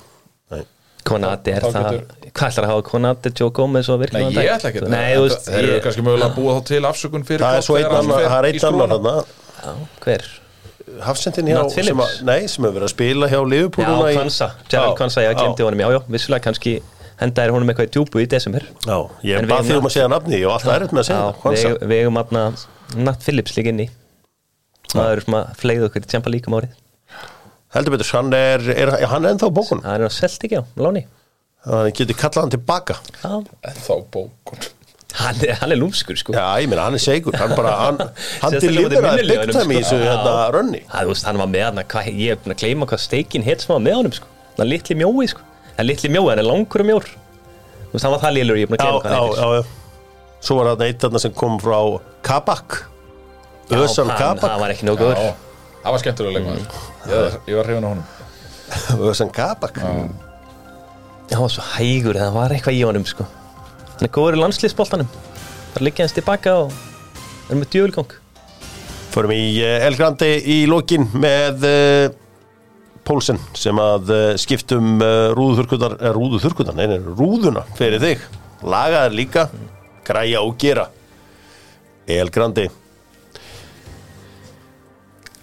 [0.49, 0.63] Nei.
[1.05, 1.99] Konati er það,
[2.33, 5.27] hvað ætlar að hafa Konati, Joe Gomez og Nei, virkilega ég ætla ekki Nei, þú
[5.27, 7.95] veist, Það eru kannski mögulega að búa þá til afsökun fyrir Það er svo einn
[8.01, 8.97] annar, það er einn annar skrúfuna.
[8.97, 9.15] þarna
[9.61, 10.27] já, hver?
[11.05, 14.09] Hafsendin hjá Nat sem að, Nei, sem hefur verið að spila hjá Liverpool Já, núna
[14.11, 16.73] í- Kvansa, Gerald Kvansa, ég glemdi honum, já, já, vissulega kannski
[17.21, 18.63] henda er honum eitthvað í djúpu í desember.
[18.87, 21.21] Já, ég En bað því um að segja nafni var alltaf erfitt með að segja
[21.25, 21.69] það Kvansa.
[21.69, 22.43] við, við eigum aðna
[23.07, 23.89] Nat Phillips líka inn í
[24.91, 26.73] það eru sem að fleigðu okkur í Champa líka um árið.
[27.71, 29.83] Heldur betur, hann er, er, er hann er ennþá á bókunum?
[29.85, 31.05] Það er á Celtic, já, Láni
[31.63, 32.95] Hann getur kallað hann tilbaka.
[33.21, 33.31] Já,
[33.69, 34.65] En Þá bókun
[35.25, 36.33] hann er, hann er lúmskur sko.
[36.35, 37.97] Já, ég meina, hann er segur Hann bara, hann,
[38.43, 39.95] hann deliveraði móti big minnilegunum, time í sko.
[39.95, 40.11] þessu Já.
[40.11, 40.81] hérna rönni.
[40.91, 43.45] Það, þú veist, hann var með hann hvað, ég er búin að gleyma hvað steikin
[43.47, 44.27] hétt sem var með honum sko.
[44.57, 45.41] hann er litli mjói sko.
[45.75, 47.05] hann er litli mjói, hann er langur og mjór.
[47.11, 49.27] Þú veist, hann var það lélur, ég er búin að Já, gleyma hvað já, hann
[49.27, 49.43] heitir.
[49.43, 49.79] já, já
[50.41, 51.77] Svo var hann eitt þarna sem kom frá
[52.25, 52.79] Kabak.
[53.69, 54.49] Já, Ösan hann, Kabak.
[54.49, 55.19] hann var ekki góður.
[55.21, 55.35] Já,
[55.83, 56.65] það var skemmtilega leikmaður.
[57.11, 57.69] Ég, ég var
[64.01, 65.09] hann er góður í landsliðsboltanum
[65.75, 66.71] það liggja hans tilbaka og
[67.51, 68.17] er með djöfulgang
[69.11, 72.05] Förum í eh, El Grandi í lokin með uh,
[73.05, 75.01] Pólsen sem að uh, skiptum
[75.35, 78.23] rúðuþurkunar, rúðuþurkunar, nei, nei, rúðuna fyrir þig.
[78.63, 79.43] Lagaðar líka,
[80.07, 80.85] græja og gera.
[82.07, 82.69] El Grandi.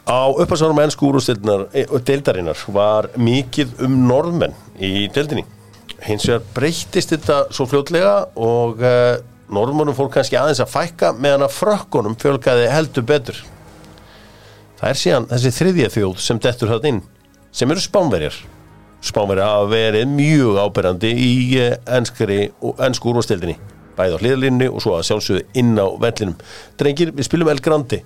[0.09, 5.45] Á upphansanum ennsku úrústildarinnar var mikið um norðmenn í deildinni.
[6.07, 9.19] Hins vegar breyttist þetta svo fljótlega og uh,
[9.51, 13.41] norðmennum fór kannski aðeins að fækka meðan að frökkunum fjölgaði heldur betur.
[14.79, 17.01] Það er síðan þessi þriðja þjóð sem dettur það inn,
[17.51, 18.37] sem eru spánverjar.
[19.09, 23.57] Spánverjar hafa verið mjög áberandi í eh, enskri og ennsku úrvastildinni,
[23.99, 26.39] bæði á hliðlinni og svo að sjálfsögðu inn á vellinum.
[26.79, 28.03] Drengir, við spilum El Grandi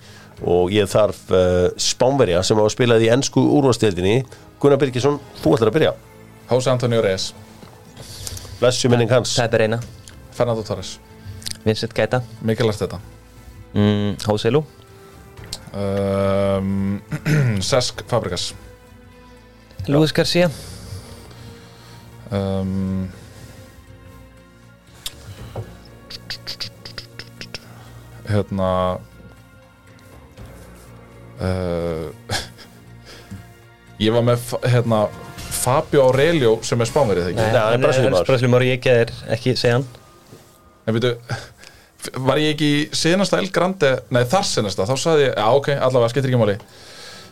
[0.49, 4.23] og ég þarf uh, spánverja sem hafa spilað í ennsku úrvastildinni.
[4.63, 5.95] Gunnar Birgisson, þú ætlar að byrja.
[6.49, 7.31] Jose Antonio Reyes,
[8.63, 9.33] Blessu minning hans.
[9.35, 9.77] það er reyna,
[10.31, 10.93] Fernando Torres.
[11.65, 12.99] Vincent Gaeta Mikið lært þetta
[13.75, 14.61] mm, Hóselu,
[15.75, 17.01] um,
[17.71, 18.53] Sesk Fabregas.
[19.91, 20.47] Luis Garcia
[22.31, 23.11] um,
[28.31, 28.71] Hérna
[31.43, 32.39] uh,
[34.07, 35.09] Ég var með hérna
[35.63, 38.29] Fabio Aurelio sem er spánverið þegar Nei, hann er Brasilíumaður.
[38.31, 39.85] Brasilíumar, ég er ekki segja hann
[40.87, 41.13] En veitu,
[42.29, 45.69] var ég ekki í senasta El Grande, nei þar senasta, þá sagði ég, já ok,
[45.77, 46.57] allavega skiptir ekki máli.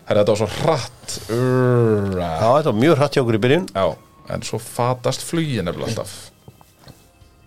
[0.06, 1.16] Herra, þetta var svo hratt.
[1.34, 2.28] Urra.
[2.30, 3.66] Já, þetta var mjög hratt hjá okkur í byrjun.
[3.74, 3.88] Já,
[4.36, 6.14] en svo fatast flugin nefnilega alltaf.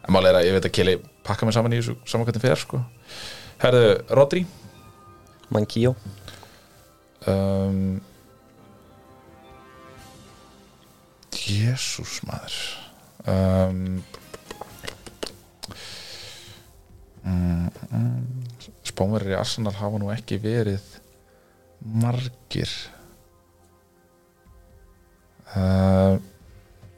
[0.03, 2.43] En máli er að ég veit að Kili pakka mig saman í þessu saman hvernig
[2.43, 2.81] fer, sko.
[3.63, 4.43] Herðu, Rodri.
[5.55, 5.95] Mankíó,
[7.23, 8.01] Um,
[11.47, 12.55] Jésús maður.
[13.27, 14.03] Um,
[17.23, 18.23] mm, mm,
[18.87, 20.83] Spánverðir í Arsenal hafa nú ekki verið
[21.83, 22.69] margir
[25.55, 26.15] uh,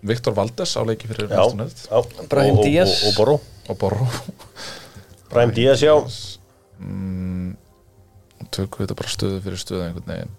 [0.05, 2.01] Viktor Valdes á leiki fyrir Já, já.
[2.29, 2.95] Brahim Og- og- Díaz.
[3.03, 3.35] Og, og Boró.
[3.69, 4.07] og Borro
[5.29, 5.95] Brahim Díaz, já.
[6.79, 7.55] mm,
[8.53, 10.33] tökum við þetta bara stöðu fyrir stöðu einhvern veginn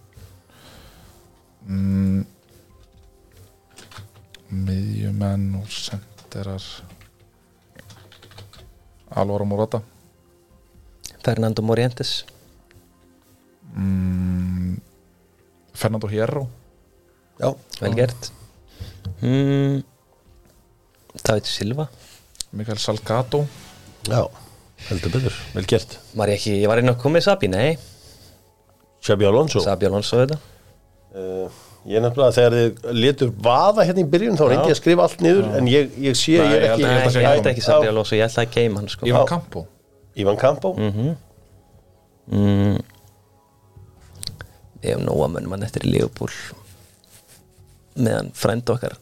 [1.66, 2.26] mm,
[4.50, 6.62] miðjumenn og senderar
[9.16, 9.80] Alvaro Morata.
[11.24, 12.24] Fernando Morientes.
[15.74, 16.46] Fernando Hierro.
[17.38, 18.30] Já, vel gert.
[19.20, 19.82] Mm,
[21.22, 21.88] David Silva.
[22.52, 23.44] Mikael Salgado.
[24.06, 24.22] Já,
[24.88, 25.98] heldur betur, vel gert.
[26.14, 27.76] Var ég ekki, ég var inn að koma með Sabi, nei?
[29.04, 29.60] Xabi Alonso.
[29.62, 30.38] Sabi Alonso þetta
[31.16, 31.50] uh,
[31.86, 35.20] Ég nefnilega þegar þið letur vaða hérna í byrjun þá reyndi ég að skrifa allt
[35.22, 37.46] niður en ég, ég sé Nei, ég er ég ekki að- Nei, ég ekki held
[37.52, 37.66] ekki Já.
[37.68, 39.06] Sabi Alonso, ég ætla að geima hann sko.
[39.06, 39.60] Ivan Campo
[40.16, 41.14] Ivan Campo mm,
[44.82, 46.34] Við hefum nóga mönnum hann eftir í Leopold
[47.96, 48.96] meðan frænd okkar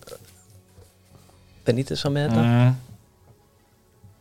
[1.65, 2.45] Benítez var með þetta.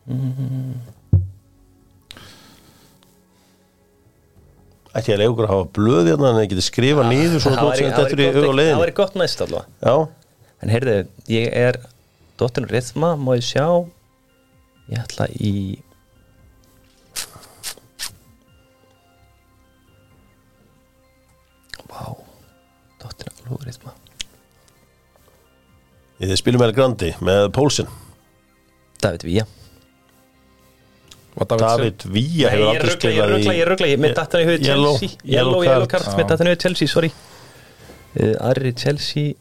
[0.08, 1.03] Ætti
[4.94, 7.64] ég að leiða okkur að hafa blöð hérna en ég geti skrifa niður svona Það
[7.64, 9.66] dót væri- sem það þetta er í hug og gott- það væri gott næst allavega.
[9.82, 10.08] Já,
[10.62, 10.92] En heyrðu,
[11.28, 11.76] ég er
[12.38, 13.66] Dóttin Rithma, má ég sjá?
[14.88, 15.78] Ég ætla í
[21.90, 22.14] Vá
[23.02, 23.92] Dóttin alveg Rithma.
[26.22, 27.90] Ég spilum með Grandi með Pólsinn.
[29.02, 29.63] David Vía Var David,
[31.34, 34.98] David Nei, hefur ég aldrei ég spilað ruggla, ég ruggla Með dattan í hugið Yellow-
[34.98, 35.18] Chelsea.
[35.24, 36.10] yellow Yellow, yellow card.
[36.18, 37.10] Með dattan í hugið Chelsea, sorry.
[38.14, 39.34] Uh, Arri Chelsea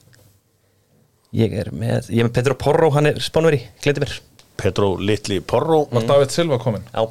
[1.34, 4.16] Ég er með Ég er með Pedro Porro, hann er spánveri Gleiti mér.
[4.58, 5.84] Pedro Litli Porro.
[5.92, 7.06] Var David Silva komin Já,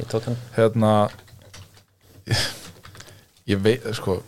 [0.00, 0.94] ég tók hann Hérna
[3.46, 4.22] Ég veit, sko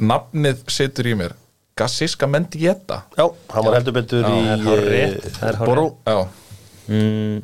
[0.00, 1.36] Nafnið situr í mér
[1.80, 3.04] Gassiska Mendieta.
[3.16, 5.14] Já, hann var heldur betur í er eh,
[5.48, 5.56] er.
[5.62, 5.86] Porro.
[6.04, 6.26] Já,
[6.92, 7.38] mm,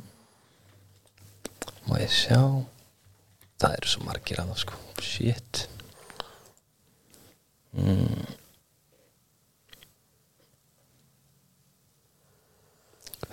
[1.86, 2.40] Má ég sjá?
[3.56, 4.80] Það eru svo margir að það sko.
[5.06, 5.62] Shit.
[7.76, 8.26] Mm.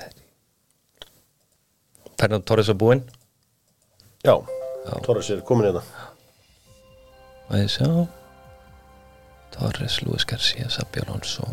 [0.03, 0.13] Er
[2.19, 3.03] Fernand Torres á búinn
[4.23, 4.35] Já,
[5.03, 5.83] Torres er komin hérna.
[7.49, 7.87] Má ég sjá?
[9.53, 11.47] Torres, Luis Garcia, Sabi Alonso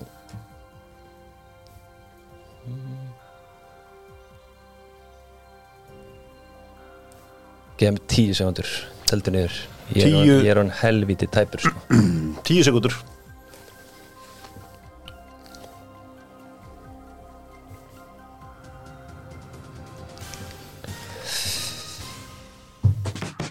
[7.81, 8.68] Geða mig tíu segundur
[9.09, 9.55] Teldu niður.
[9.97, 10.35] Ég er, Tíu.
[10.45, 12.01] ég er on helviti tæpur sko.
[12.47, 12.95] Tíu sekundur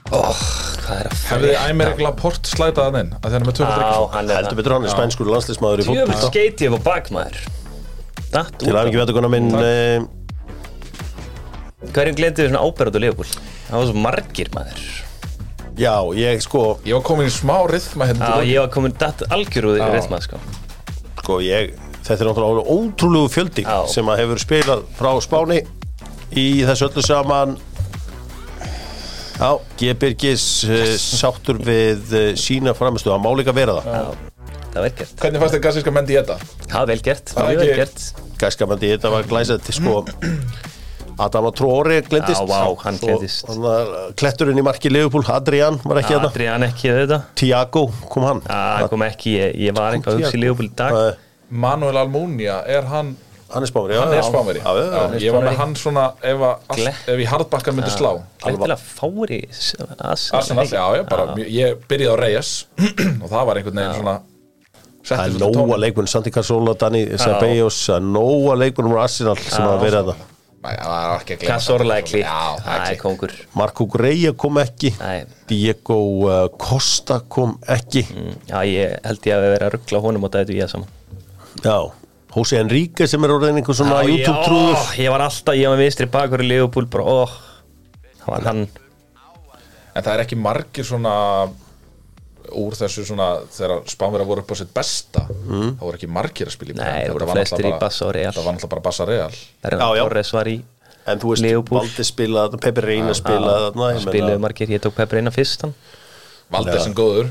[0.09, 3.11] Hvað er að hefði Æmerik Laporte slætað hann inn?
[3.19, 5.87] Að hann er með 200 Á, hann er Heldur betur hann er spænskur landslismadur í
[5.87, 6.31] Djöfull fótbolta.
[6.31, 7.39] skeiti ég á bakmaður
[8.29, 10.07] Til út að ekki veit okkur minn eh,
[11.93, 13.37] Hverjum glemdi við svona áberð á Leopold
[13.69, 14.79] Það var svo margir maður.
[15.79, 18.95] Já, ég sko Ég var komin í smá rithma hérna Já, til ég var komin
[18.99, 20.39] datt algjörúður í rithma sko.
[21.21, 21.69] sko ég,
[22.03, 23.77] þetta er náttúrulega ótrúlegu fjöldi Já.
[23.93, 25.61] sem að hefur spilað frá Spáni
[26.35, 27.55] í þessu öllu saman.
[29.39, 29.93] Já, G.
[29.95, 33.93] Birgis uh, sáttur við uh, sína framistu, það má líka vera það.
[33.95, 35.13] Já, það vel gert.
[35.21, 36.35] Hvernig fannst þið Gassiska Mendieta?
[36.65, 38.27] Það var vel gert, Það er mjög vel ekki- gert.
[38.39, 39.95] Gæskamandi, þetta var glæsað sko
[41.19, 43.49] Adama Tróri glendist Já, vá, hann gleymdist.
[44.19, 48.43] Kletturinn í marki Leopold, Adrian var ekki þetta Adrian ekki þetta Tiago, kom hann?
[48.47, 50.99] Já, hann kom ekki, ég, ég var eitthvað að hugsa í Leopold í dag.
[50.99, 53.17] Eh, Manuel Almunia, er hann
[53.49, 55.19] Hann er spámur, já Hann er spánveri Já, já, já.
[55.25, 57.05] Ég var með hann svona ef, að, Glett.
[57.09, 58.11] ef í hardbakkar myndi slá.
[58.43, 62.51] Glettilega fári Arsenal, já, já, bara, ég byrjaði á Reyes
[63.23, 64.19] og það var einhvern veginn svona
[65.09, 65.79] Það er tóninn.
[65.81, 70.38] leikmenn, Santi Cazorla, Dani er nóga leikmenn úr Arsenal sem hafa verið þetta
[72.99, 73.31] Kongur.
[73.55, 74.91] Marco Greia kom ekki.
[74.99, 75.21] Nei.
[75.47, 78.03] Diego uh, Costa kom ekki.
[78.11, 80.91] Mm, Já, ég held ég að vera að ruggla honum og það er við saman.
[81.63, 81.77] Já,
[82.35, 85.79] Jose Enrique sem er orðin einhver svona Já, YouTube ég- Ég var alltaf, ég var
[85.79, 87.29] vinstri bakur í Leopold bara, ó
[88.29, 88.67] var hann.
[89.95, 91.13] En það er ekki margir svona
[92.57, 95.75] úr þessu svona þegar Spánverða voru upp á sitt besta Mm.
[95.77, 98.05] þá voru ekki margir að spila í Nei, það voru var flestir náttúrulega í Barca
[98.05, 98.33] og Real.
[98.33, 99.31] Það var náttúrulega bara Bassa Real.
[99.63, 100.03] Bernard Já, já.
[100.09, 100.57] Torres var í
[101.09, 101.69] En þú veist.
[101.71, 105.73] Valdi spilaði, Peppi Reina ég meina- Spiluðu margir, ég tók Pepper eina fyrstan
[106.51, 107.29] Valdir sem góður.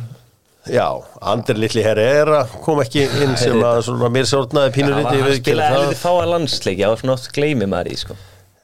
[0.69, 0.89] Já,
[1.23, 5.07] Ander Lilli Herrera kom ekki inn sem að svona mér sórnaði pínur Hann
[5.39, 8.16] spilaði helviti fáa landsleiki, já, svona oft gleymi maður í, sko.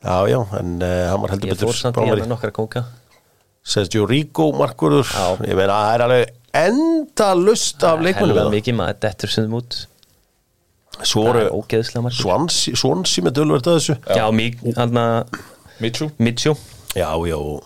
[0.04, 2.84] Já, já, en uh, hann var heldur Ég betur fór samt í hann nokkra kóka.
[3.64, 5.08] Sergio Rico, Markurður.
[5.48, 8.54] Ég meina, það er alveg enda lust af leikmennum Helvað hérna.
[8.58, 9.80] mikið maður, dettur sem út.
[11.02, 13.96] Svo Það er Swansi, Swansi með dölverð að þessu.
[14.14, 15.38] Já, mig, hann að
[15.82, 16.54] Michu Mitchell.
[16.94, 17.64] Já, já, og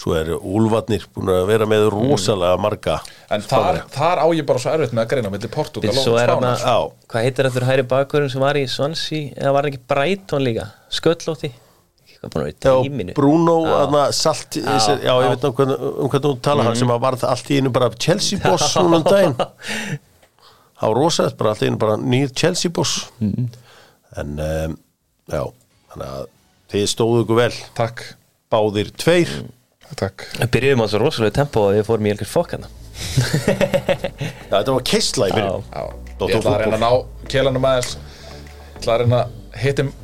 [0.00, 3.00] svo er Úlfarnir búin að vera með rosalega marga
[3.32, 6.32] En þar, þar á ég bara svo erfitt með að greina milli Portugal og er
[6.62, 6.76] Já.
[7.10, 9.34] hvað heitir þetta hæri bakurinn sem var í Swansea?
[9.36, 11.52] Eða var ekki Brighton líka, sköllótti
[12.20, 13.12] Hvað búin að vera í tíminu.
[13.16, 15.12] Bruno, aðna, Salt já, já, já.
[15.24, 17.72] ég veit um hvernig, um hvernig þú tala hann sem að varð allt í einu
[17.72, 19.36] bara Chelsea boss núna um daginn.
[20.80, 24.76] Var rosalegt, bara allt í einu bara nýr Chelsea boss En, um,
[25.32, 25.42] já,
[25.94, 26.28] þannig að
[26.74, 27.56] þið stóðu ykkur vel.
[27.78, 28.04] Takk,
[28.52, 29.34] Báðir tveir.
[29.96, 30.28] Takk.
[30.36, 32.68] Við byrjuðum á svo rosalega tempo og við fórum í elgur fokkana
[33.00, 35.64] Já, þetta var keisla í byrjun.
[36.20, 37.96] Ég ætla að reyna að ná kélanum aðeins.
[37.96, 39.94] Ég ætla að reyna að hitum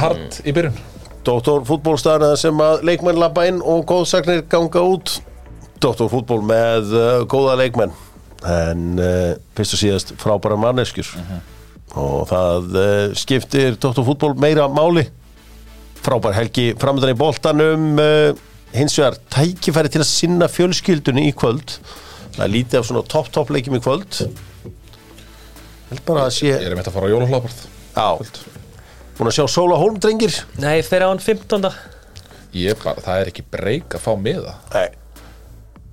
[0.00, 0.80] hard í byrjun
[1.20, 5.18] Dóttor fútbólstæðina sem að leikmenn labba inn og góðsagnir ganga út.
[5.80, 7.92] Dóttor fútból með uh, góða leikmenn.
[8.48, 11.10] En uh, fyrst og síðast frábæra manneskjur.
[12.00, 12.84] Og það uh,
[13.20, 15.04] skiptir Dóttor fútból meira máli.
[16.00, 18.30] Frábær helgi framöndan í boltanum uh,
[18.72, 21.76] hins vegar tækifæri til að sinna fjölskyldunni í kvöld.
[22.38, 24.22] Það er lítið af svona topp-topp leikjum í kvöld.
[25.90, 27.68] Held bara að sé Ég er meitt að fara á jólahlaðbart
[27.98, 28.08] á
[29.20, 31.70] búin að sjá Sóla Holm drengir Nei, fyrir á hann 15.
[32.58, 34.88] Ég bara, það er ekki breyk að fá miða Nei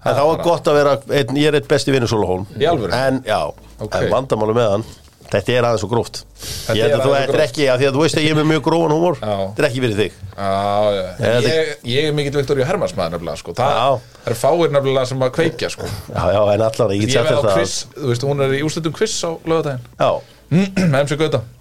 [0.07, 2.65] En þá er gott að vera, einn, ég er eitt besti vinnur Sóla Holm Í
[2.69, 2.93] alvöru?
[2.95, 3.41] En, já,
[3.77, 3.93] Ok.
[3.99, 4.85] en vandamálu með hann
[5.27, 7.43] Þetta er aðeins svo gróft Þetta Ég er að aðeins ættir gróft.
[7.49, 9.17] ekki, að því að þú veist að ég er með mjög grófan húmor.
[9.19, 10.51] Þetta er ekki fyrir þig Já,
[10.95, 11.01] já.
[11.27, 13.55] Eða Ég, ég er mikill Viktoríu Hermanns maður nefnilega sko.
[13.57, 14.13] það, Já.
[14.23, 15.89] það er fáir nefnilega sem að kveikja sko.
[16.13, 18.45] Já, já, en allan, ég Ég get veið sagt á þetta quiz, þú veist, hún
[18.47, 20.36] er í úrslutum quiz á lögadaginn Já, með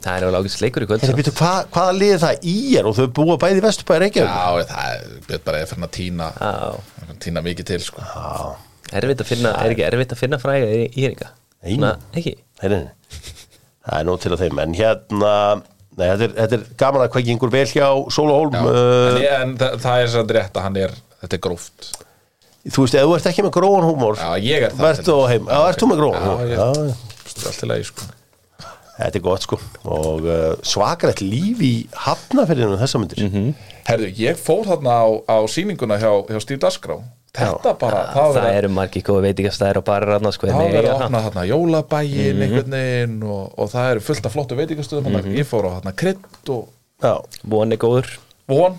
[0.05, 1.19] Það er alveg ágætt leikur í kvöld Hérna, svo.
[1.19, 4.31] býtu, hva, hvaða liði það í er og þau búa bæði Vesturbæði Reykjavík?
[4.31, 6.53] Já, það er bara að að tína Já,
[7.25, 8.05] tína mikið til sko.
[9.01, 11.33] erfitt að finna, er ekki erfitt að finna fræga í íringa?
[11.67, 12.37] Ekki?
[12.63, 15.33] Það er nóg til að þeim, en hérna,
[15.99, 18.57] nei, þetta er, þetta er gaman að hvað gengur vel hjá Sóla Holm.
[18.57, 21.91] en, ég, en það, það er sann rétt að hann er þetta er gróft
[22.67, 25.19] þú veist, ef þú ert ekki með grófan húmor, Já, ég er það verður þú
[25.31, 25.51] heim.
[25.51, 26.47] Já, ert þú með grófan Já, húmor?
[26.47, 27.47] ég- Já, já.
[27.47, 28.09] Allt í lagi sko.
[28.97, 29.59] Þetta er gott sko.
[29.85, 31.75] Og uh, svakalegt líf í
[32.07, 33.51] hafnafyrðinu þessa myndir Mhm.
[33.87, 36.97] Herðu, ég fór þarna á, á sýninguna hjá, hjá Steve Dasgrá
[37.37, 40.71] Þetta bara, það, Það, eru margir góða veitingastæðir og bara rannar sko það en var
[40.73, 41.05] verið eiga að það.
[41.05, 41.43] opna þarna.
[41.51, 42.43] jólabægin Mhm.
[42.47, 45.93] einhvern veginn og, og það eru fullt af flottu veitingastöðum mm ég fór á þarna
[46.01, 46.69] krydd og
[47.03, 48.07] Já, Von er góður.
[48.49, 48.79] Von?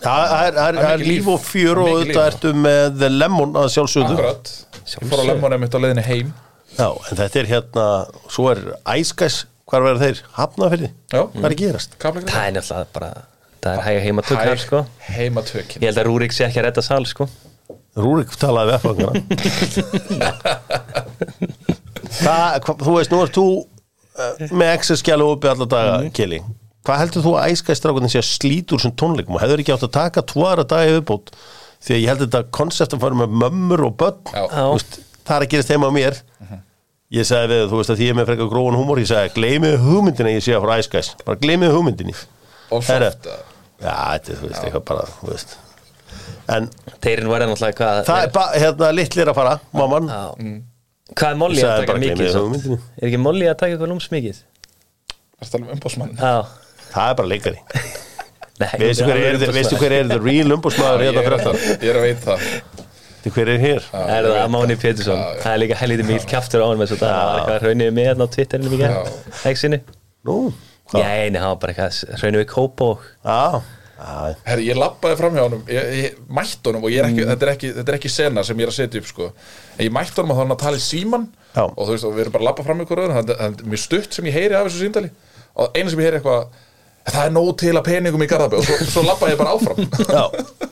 [0.00, 1.26] Það er, er, Það líf.
[1.28, 2.16] og fjör og líf.
[2.16, 4.14] ertu með lemon að sjálfsögðu.
[4.14, 4.52] Akkurat.
[4.86, 6.32] Ég fór á lemmonum mitt á leiðinni heim
[6.80, 7.86] Já, en þetta er hérna
[8.32, 10.22] svo er æskæs, hvar verður þeir?
[10.38, 10.90] Hafnafyrði?
[11.12, 11.20] Já.
[11.34, 11.98] Hvað er að gerast?
[12.00, 13.10] Kaplakrið Það er nefnilega bara
[13.60, 14.78] Það er hæga heima töknar sko.
[15.04, 15.82] heimatökin.
[15.82, 17.26] Ég held að Rúrik sé ekki að redda sal sko.
[18.00, 18.80] Rúrik talaði við
[22.20, 26.10] hva, þú veist, nú ert þú uh, með Excel-skjælu uppi alla daga, mm.
[26.16, 26.40] Kili
[26.86, 29.36] Hvað heldur þú að æskæstrákunin sé að slíta úr sem tónleikum?
[29.36, 31.28] Og hefur ekki átt að taka tvoara dagi viðbót?
[31.84, 35.44] Því að ég held þetta koncept að fara með mömmur og börn veist, það er
[35.44, 36.14] að gerast heima á mér
[37.14, 39.32] ég sagði við, þú veist að því ég er með frekar gróðan húmor ég sagði,
[39.36, 42.14] gleymið hugmyndinni ég sé að frá æskæs bara gleymið hugmyndinni.
[42.70, 43.06] Og uh,
[43.82, 45.56] já, þetta þú veist, eitthvað bara þú veist.
[46.54, 46.68] en
[47.02, 50.60] Teirin var náttúrulega hvað það er bara, hérna, litlir að fara mamman, Já.
[51.10, 52.36] Hvað er Molly Ég að taka mikið?
[52.78, 54.36] Er ekki Molly að taka eitthvað lúms mikið?
[55.10, 56.34] Það er að tala um umbásmann Já.
[56.90, 57.64] Það er bara leikari.
[58.60, 61.98] Nei, veistu hver er, veistu hver er the real umbúsmaður Ég hérna er ég er
[61.98, 62.42] að veit það
[63.20, 63.86] Veistu hver er hér?
[63.92, 65.18] Er það Máni Pétursson?
[65.42, 67.16] Það er líka helviti mýl kjaftur á hann með svo það.
[67.20, 69.78] Var eitthvað raunið með hérna á Twitterinu mikið Exinu
[70.24, 70.36] nú,
[70.88, 71.04] hvað?
[71.04, 73.60] Nei, nei, það var bara eitthvað raunið við kópa og já,
[74.00, 75.60] já, Herri, ég lappaði fram hjá honum.
[75.68, 78.46] Ég, ég mætti honum og ég er ekki, þetta, er ekki, þetta er ekki sena
[78.48, 79.28] sem ég er að setja upp sko.
[79.76, 81.64] en ég mætti honum og þá var hann að tala í síman Já.
[81.66, 83.20] og þú veist, og við erum bara að lappa fram ykkur öðrum.
[83.20, 85.12] Það það er mjög stutt sem ég heyri af þessu síndali
[85.60, 86.60] og eina sem ég heyri eitthvað
[87.10, 88.60] það er nóg til að peningum í Garðabæ.
[88.60, 89.84] Og svo, svo lappaði ég bara áfram.
[90.08, 90.24] Já.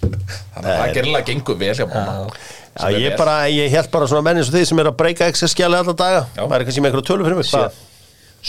[0.00, 2.34] þannig að það gerðilega gengur vel hjá mamma.
[2.80, 5.26] Já ég, bara, ég held bara svona menn eins og þið sem er að breyka
[5.30, 6.20] Excel-skjali alla daga.
[6.36, 6.42] Já.
[6.44, 7.50] það er kannski með einhverju tölu fyrir mig.
[7.50, 7.80] Hvað?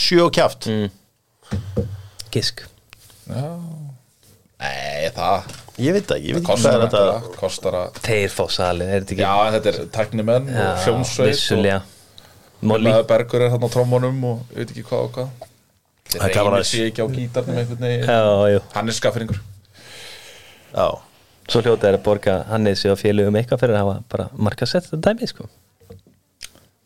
[0.02, 0.68] sjö og kjaft.
[2.32, 2.62] Gisk.
[4.62, 5.50] Nei, það
[5.82, 7.00] ég veit það, ég veit ekki er þetta.
[7.32, 9.24] þetta, Þeir fá salin, er þetta ekki?
[9.24, 10.68] Já, þetta er tæknimenn og
[12.62, 15.48] Maður Bergur er þarna á trómunum og ég veit ekki hvað og hvað.
[16.12, 17.56] Það er að- sé ekki á gítarnum
[18.06, 19.40] Já, Hann er skaffringur
[20.72, 20.86] já,
[21.50, 25.10] Svo hljótið er að borga hann eða félugum eitthvað fyrir að hafa bara markasett þetta
[25.10, 25.48] dæmi, sko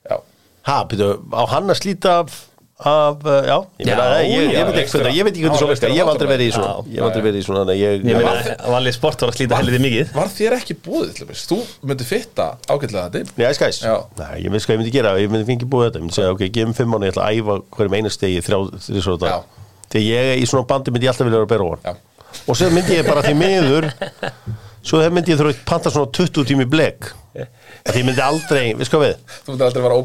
[0.07, 0.21] Já,
[0.69, 2.37] ha, byrju, á hann að slíta af,
[2.81, 6.13] af uh, já, ég, veit ekki hvernig, ég veit ekki hvernig svo virkar, ég hef
[6.13, 8.09] aldrei verið í svona ég hef aldrei verið í svona, ég,
[8.77, 11.45] Valli Sport var að slíta helviti mikið Var þér ekki búið til þess?
[11.53, 13.37] Þú myndir fitta ágætlega þetta.
[13.37, 13.83] Já, ég skæs.
[13.85, 13.95] Já.
[14.23, 16.35] Nei, ég veist hvað ég myndi gera, ég myndi fengi búið þetta, ég myndi segja,
[16.37, 19.31] ok, gefum fimm mánu, ég ætla að æfa hverjum einu stegi þrjá, þrjá dag.
[19.33, 19.65] Já.
[19.87, 21.87] Þegar ég er í svona bandi myndi ég alltaf vilja vera að bera ofan.
[21.87, 22.16] Já.
[22.47, 23.89] Og svo myndi ég bara því miður,
[24.87, 27.11] svo myndi ég þurfa að panta svona 20 tími blek.
[27.87, 29.17] Því myndi aldrei, við sko við?
[29.47, 29.97] Þú myndir aldrei vera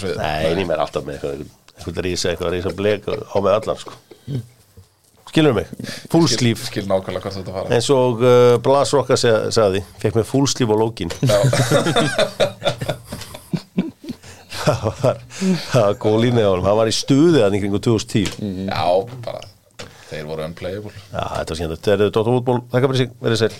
[0.00, 1.34] svið Nei, ég er alltaf með eitthvað,
[1.76, 3.92] eitthvað rísa, eitthvað rísa blek á með allar, sko.
[5.28, 5.66] skilur mig,
[6.10, 7.68] fullslíf skil, skil nákvæmlega hvort þetta fara.
[7.76, 11.12] Eins og uh, Blas Rokka seg, sagði fekk mér fullslíf á lókin
[14.68, 15.20] það var,
[15.70, 18.88] það var góð línið á hann hann var í stuði þannig kringu 2010 já,
[19.26, 19.40] bara
[20.08, 20.94] Þeir voru unplayable.
[21.12, 23.52] Já, þetta var skemmt, þetta er Dóttar Útból, þakka fyrir sig, verið sæl